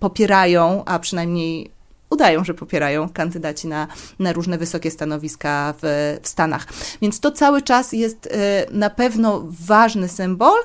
[0.00, 1.70] popierają, a przynajmniej
[2.12, 3.88] udają, że popierają kandydaci na,
[4.18, 6.66] na różne wysokie stanowiska w, w Stanach.
[7.02, 8.30] Więc to cały czas jest y,
[8.70, 10.56] na pewno ważny symbol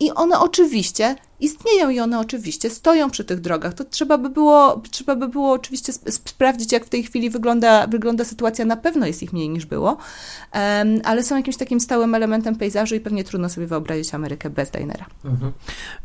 [0.00, 3.74] i one oczywiście istnieją i one oczywiście stoją przy tych drogach.
[3.74, 8.24] To trzeba by było, trzeba by było oczywiście sprawdzić, jak w tej chwili wygląda, wygląda
[8.24, 8.64] sytuacja.
[8.64, 12.94] Na pewno jest ich mniej niż było, um, ale są jakimś takim stałym elementem pejzażu
[12.94, 15.06] i pewnie trudno sobie wyobrazić Amerykę bez Dinera.
[15.24, 15.52] Mhm.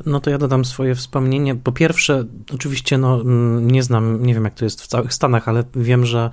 [0.05, 1.55] No to ja dodam swoje wspomnienie.
[1.55, 5.47] Po pierwsze, oczywiście no, mm, nie znam, nie wiem jak to jest w całych Stanach,
[5.47, 6.29] ale wiem, że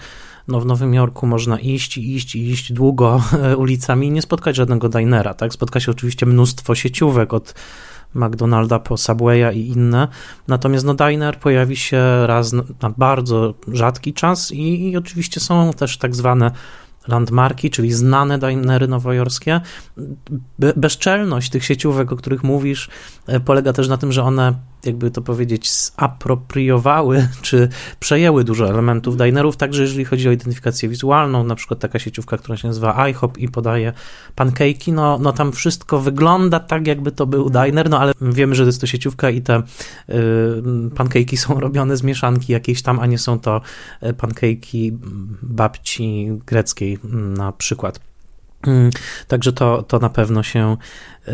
[0.49, 3.23] no w Nowym Jorku można iść iść iść długo
[3.57, 5.53] ulicami i nie spotkać żadnego dinera, tak?
[5.53, 7.55] Spotka się oczywiście mnóstwo sieciówek od
[8.15, 10.09] McDonalda po Subwaya i inne.
[10.49, 15.99] Natomiast no diner pojawi się raz na bardzo rzadki czas i, i oczywiście są też
[15.99, 16.51] tak zwane
[17.09, 19.61] landmarki, czyli znane dinery nowojorskie.
[20.59, 22.89] Be bezczelność tych sieciówek, o których mówisz,
[23.27, 24.55] e, polega też na tym, że one
[24.87, 27.69] jakby to powiedzieć, zapropriowały czy
[28.01, 32.57] przejęły dużo elementów dinerów, także jeżeli chodzi o identyfikację wizualną, na przykład taka sieciówka, która
[32.57, 33.93] się nazywa IHOP i podaje
[34.37, 38.63] pancake'i, no, no tam wszystko wygląda tak, jakby to był diner, no ale wiemy, że
[38.63, 39.63] to jest to sieciówka i te y,
[40.95, 43.61] pancake'i są robione z mieszanki jakiejś tam, a nie są to
[44.03, 44.99] y, pancake'i
[45.43, 48.01] babci greckiej na przykład.
[48.67, 48.91] Mm,
[49.29, 50.77] także to, to na pewno się
[51.29, 51.33] y,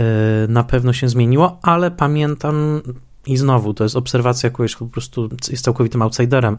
[0.49, 2.83] na pewno się zmieniło, ale pamiętam
[3.27, 6.59] i znowu, to jest obserwacja kogoś, po prostu jest całkowitym outsiderem,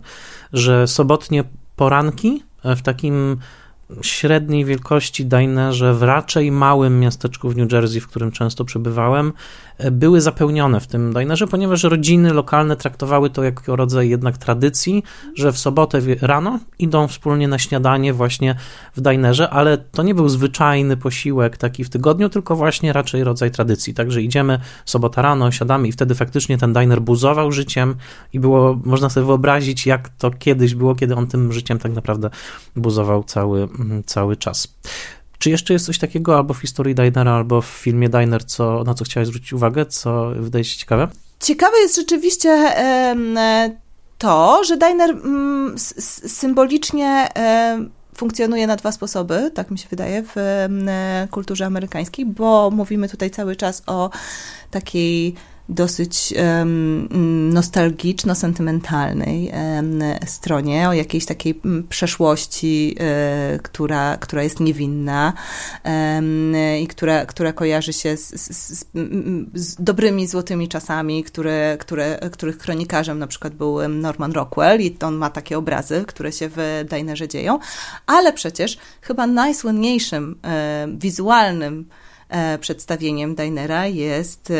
[0.54, 1.44] że sobotnie
[1.76, 3.38] poranki w takim
[4.02, 9.34] średniej wielkości dinerze w raczej małym miasteczku w New Jersey, w którym często przebywałem,
[9.92, 15.04] były zapełnione w tym dinerze, ponieważ rodziny lokalne traktowały to jako rodzaj jednak tradycji,
[15.36, 18.56] że w sobotę rano idą wspólnie na śniadanie właśnie
[18.96, 23.52] w dinerze, ale to nie był zwyczajny posiłek taki w tygodniu, tylko właśnie raczej rodzaj
[23.52, 23.94] tradycji.
[23.94, 27.96] Także idziemy sobota rano, siadamy i wtedy faktycznie ten diner buzował życiem
[28.34, 32.30] i było, można sobie wyobrazić, jak to kiedyś było, kiedy on tym życiem tak naprawdę
[32.76, 33.68] buzował cały,
[34.06, 34.76] cały czas.
[35.40, 38.94] Czy jeszcze jest coś takiego albo w historii Dinera, albo w filmie Diner, co, na
[38.94, 41.08] co chciałeś zwrócić uwagę, co wydaje się ciekawe?
[41.40, 42.74] Ciekawe jest rzeczywiście
[44.18, 45.76] to, że Diner mm,
[46.28, 47.28] symbolicznie
[48.16, 50.68] funkcjonuje na dwa sposoby, tak mi się wydaje, w
[51.32, 54.10] kulturze amerykańskiej, bo mówimy tutaj cały czas o
[54.72, 55.36] takiej
[55.70, 56.34] dosyć
[57.50, 59.52] nostalgiczno-sentymentalnej
[60.26, 63.08] stronie, o jakiejś takiej przeszłości, um,
[63.60, 65.34] która, która jest niewinna
[66.82, 68.86] i która, która kojarzy się z, z,
[69.54, 75.16] z, dobrymi, złotymi czasami, które, które, których kronikarzem na przykład był Norman Rockwell i on
[75.16, 77.60] ma takie obrazy, które się w Dinerze dzieją,
[78.06, 80.40] ale przecież chyba najsłynniejszym
[80.98, 81.84] wizualnym E,
[82.60, 84.54] przedstawieniem Dinera jest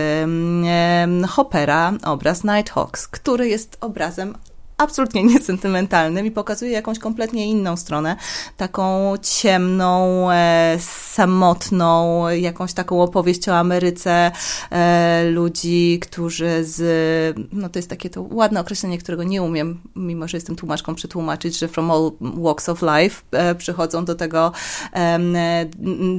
[1.30, 4.36] Hoppera, obraz Nighthawks, który jest obrazem
[4.80, 8.16] absolutnie niesentymentalnym i pokazuje jakąś kompletnie inną stronę,
[8.58, 10.78] taką ciemną, e,
[11.14, 14.32] samotną, jakąś taką opowieść o Ameryce
[14.72, 20.28] e, ludzi, którzy z, no to jest takie to ładne określenie, którego nie umiem, mimo
[20.28, 24.52] że jestem tłumaczką, przetłumaczyć, że from all walks of life e, przychodzą do tego
[24.94, 25.20] e,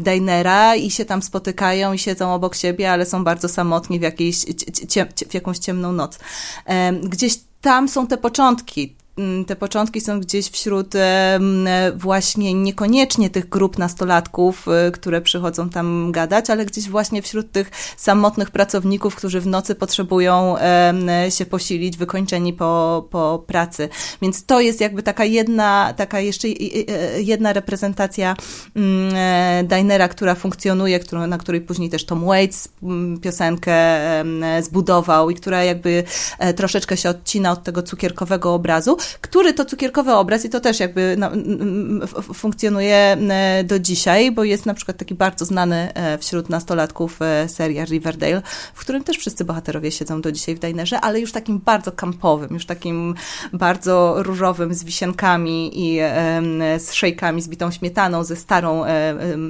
[0.02, 4.36] dinera i się tam spotykają i siedzą obok siebie, ale są bardzo samotni w, jakiejś,
[5.30, 6.18] w jakąś ciemną noc.
[7.02, 8.94] Gdzieś tam są te początki
[9.46, 10.94] te początki są gdzieś wśród
[11.96, 17.70] właśnie niekoniecznie tych grup nastolatków, y, które przychodzą tam gadać, ale gdzieś właśnie wśród tych
[17.96, 20.56] samotnych pracowników, którzy w nocy potrzebują
[21.30, 23.88] się posilić, wykończeni po, po pracy.
[24.22, 26.48] Więc to jest jakby taka jedna, taka jeszcze
[27.18, 28.36] jedna reprezentacja
[28.76, 33.74] mm, e, Dinera, która funkcjonuje, na której później też Tom Waits mm, piosenkę
[34.62, 36.04] zbudował i która jakby
[36.38, 40.80] e, troszeczkę się odcina od tego cukierkowego obrazu, który to cukierkowy obraz i to też
[40.80, 41.30] jakby no,
[42.34, 43.16] funkcjonuje
[43.64, 48.42] do dzisiaj, bo jest na przykład taki bardzo znany wśród nastolatków seria Riverdale,
[48.74, 52.48] w którym też wszyscy bohaterowie siedzą do dzisiaj w dinerze, ale już takim bardzo kampowym,
[52.50, 53.14] już takim
[53.52, 55.98] bardzo różowym, z wisienkami i
[56.78, 58.84] z szejkami, z bitą śmietaną, ze starą,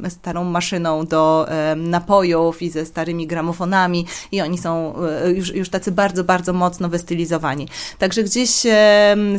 [0.08, 1.46] starą maszyną do
[1.76, 4.94] napojów i ze starymi gramofonami i oni są
[5.24, 7.68] e, już, już tacy bardzo, bardzo mocno wystylizowani.
[7.98, 8.50] Także gdzieś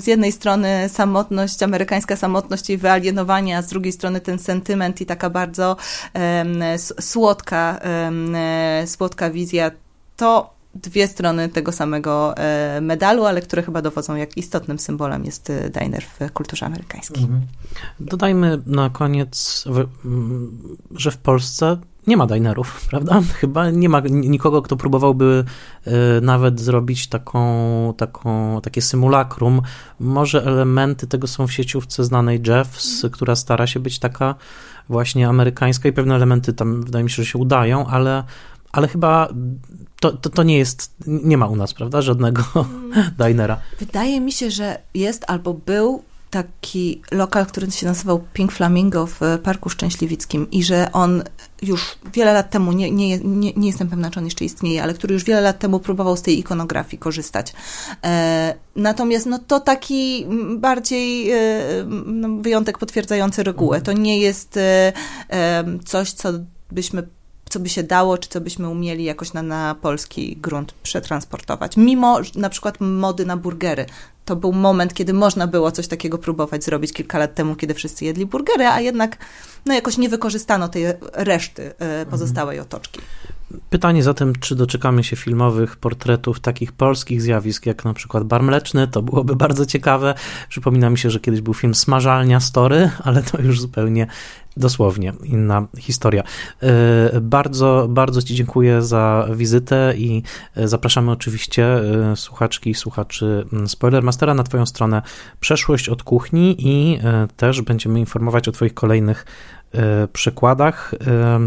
[0.02, 5.06] z jednej strony samotność, amerykańska samotność i wyalienowanie, a z drugiej strony ten sentyment i
[5.06, 5.78] taka bardzo
[7.00, 7.80] słodka,
[8.86, 9.72] słodka wizja,
[10.16, 15.50] to dwie strony tego samego e, medalu, ale które chyba dowodzą, jak istotnym symbolem jest
[15.50, 17.24] e, diner w kulturze amerykańskiej.
[17.24, 17.42] Mhm.
[18.00, 19.66] Dodajmy na koniec,
[20.96, 21.78] że w Polsce
[22.08, 23.22] nie ma dinerów, prawda?
[23.42, 25.44] Chyba nie ma nikogo, kto próbowałby
[25.86, 25.92] e,
[26.22, 29.62] nawet zrobić taką, taką, takie symulakrum.
[30.00, 34.36] Może elementy tego są w sieciówce znanej Jeffs, która stara się być taka
[34.90, 38.24] właśnie amerykańska i pewne elementy tam wydaje mi się, że się udają, ale
[38.72, 39.30] ale chyba
[40.00, 43.12] to, to, to, nie jest, nie ma u nas, prawda, żadnego mm.
[43.28, 43.58] dinera.
[43.80, 49.20] Wydaje mi się, że jest albo był taki lokal, który się nazywał Pink Flamingo w
[49.44, 51.24] Parku Szczęśliwickim i że on
[51.62, 54.94] już wiele lat temu, nie, nie, nie, nie jestem pewna, czy on jeszcze istnieje, ale
[54.94, 57.54] który już wiele lat temu próbował z tej ikonografii korzystać.
[58.04, 60.26] E, natomiast no, to taki
[60.58, 61.38] bardziej e,
[62.06, 63.82] no, wyjątek potwierdzający regułę.
[63.82, 64.94] To nie jest e,
[65.30, 66.30] e coś, co
[66.72, 67.08] byśmy
[67.52, 71.78] co by się dało, czy co byśmy umieli jakoś na, na polski grunt przetransportować.
[71.78, 73.86] Mimo na przykład mody na burgery.
[74.26, 78.06] To był moment, kiedy można było coś takiego próbować zrobić kilka lat temu, kiedy wszyscy
[78.06, 79.18] jedli burgery, a jednak
[79.66, 80.84] no, jakoś nie wykorzystano tej
[81.14, 83.00] reszty e, pozostałej otoczki.
[83.70, 88.88] Pytanie zatem, czy doczekamy się filmowych portretów takich polskich zjawisk, jak na przykład Bar Mleczny,
[88.88, 90.14] to byłoby bardzo ciekawe.
[90.50, 94.08] Przypomina mi się, że kiedyś był film Smażalnia Story, ale to już zupełnie
[94.58, 96.24] dosłownie inna historia.
[96.64, 100.24] E, bardzo, bardzo Ci dziękuję za wizytę i
[100.56, 101.66] e, zapraszamy oczywiście
[102.12, 105.02] e, słuchaczki i słuchaczy mm, Spoilermastera na Twoją stronę
[105.40, 107.00] Przeszłość od kuchni i
[107.38, 109.26] też będziemy informować o Twoich kolejnych
[110.14, 110.94] przykładach.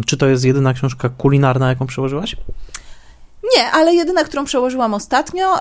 [0.07, 2.37] Czy to jest jedyna książka kulinarna, jaką przełożyłaś?
[3.57, 5.55] Nie, ale jedyna, którą przełożyłam ostatnio,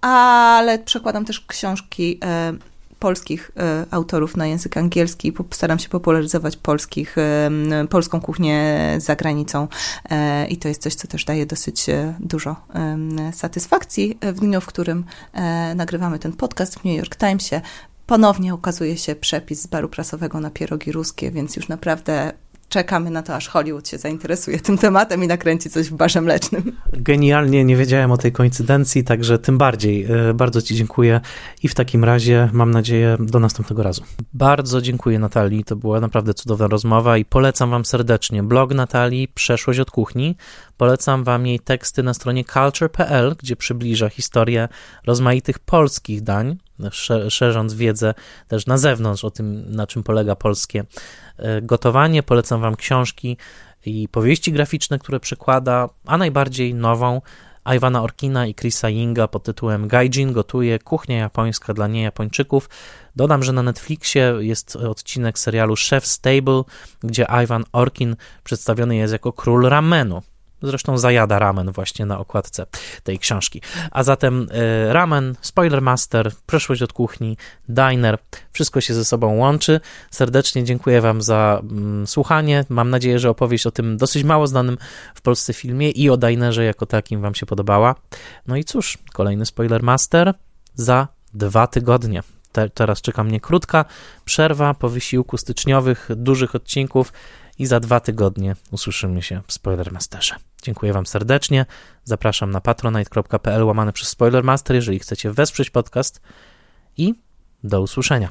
[0.00, 2.20] ale przekładam też książki
[2.98, 5.32] polskich e, autorów na język angielski.
[5.50, 7.50] Staram się popularyzować polskich, e,
[7.90, 9.68] polską kuchnię za granicą
[10.10, 11.86] e, i to jest coś, co też daje dosyć
[12.20, 12.56] dużo
[13.32, 14.18] satysfakcji.
[14.22, 15.04] W dniu, w którym
[15.74, 17.60] nagrywamy ten podcast w New York Timesie,
[18.08, 22.32] ponownie ukazuje się przepis z baru prasowego na pierogi ruskie, więc już naprawdę
[22.68, 26.76] czekamy na to, aż Hollywood się zainteresuje tym tematem i nakręci coś w barze mlecznym.
[26.92, 30.04] Genialnie, nie wiedziałem o tej koincydencji, także tym bardziej.
[30.04, 31.20] E, bardzo Ci dziękuję
[31.62, 34.02] i w takim razie mam nadzieję do następnego razu.
[34.32, 39.80] Bardzo dziękuję Natalii, to była naprawdę cudowna rozmowa i polecam Wam serdecznie blog Natalii Przeszłość
[39.80, 40.36] od kuchni.
[40.76, 44.68] Polecam Wam jej teksty na stronie culture.pl, gdzie przybliża historię
[45.06, 46.56] rozmaitych polskich dań,
[47.28, 48.14] szerząc wiedzę
[48.48, 50.84] też na zewnątrz o tym, na czym polega polskie
[51.36, 52.22] e, gotowanie.
[52.22, 53.36] Polecam Wam książki
[53.86, 57.20] i powieści graficzne, które przekłada, a najbardziej nową
[57.76, 62.68] Iwana Orkina i Chrisa Yinga pod tytułem Gaijin gotuje kuchnia japońska dla niejapończyków.
[63.16, 66.62] Dodam, że na Netflixie jest odcinek serialu Chef Stable,
[67.00, 70.22] gdzie Iwan Orkin przedstawiony jest jako król ramenu.
[70.62, 72.66] Zresztą zajada ramen właśnie na okładce
[73.02, 73.62] tej książki.
[73.90, 77.36] A zatem y, ramen, Spoilermaster, Przeszłość od kuchni,
[77.68, 78.18] Diner,
[78.52, 79.80] wszystko się ze sobą łączy.
[80.10, 82.64] Serdecznie dziękuję Wam za mm, słuchanie.
[82.68, 84.78] Mam nadzieję, że opowieść o tym dosyć mało znanym
[85.14, 87.94] w Polsce filmie i o Dinerze jako takim Wam się podobała.
[88.46, 90.34] No i cóż, kolejny Spoilermaster
[90.74, 92.22] za dwa tygodnie.
[92.52, 93.84] Te, teraz czeka mnie krótka
[94.24, 97.12] przerwa po wysiłku styczniowych, dużych odcinków
[97.58, 100.34] i za dwa tygodnie usłyszymy się w Spoilermasterze.
[100.62, 101.66] Dziękuję Wam serdecznie.
[102.04, 106.20] Zapraszam na patronite.pl łamane przez Spoilermaster, jeżeli chcecie wesprzeć podcast
[106.96, 107.14] i
[107.64, 108.28] do usłyszenia.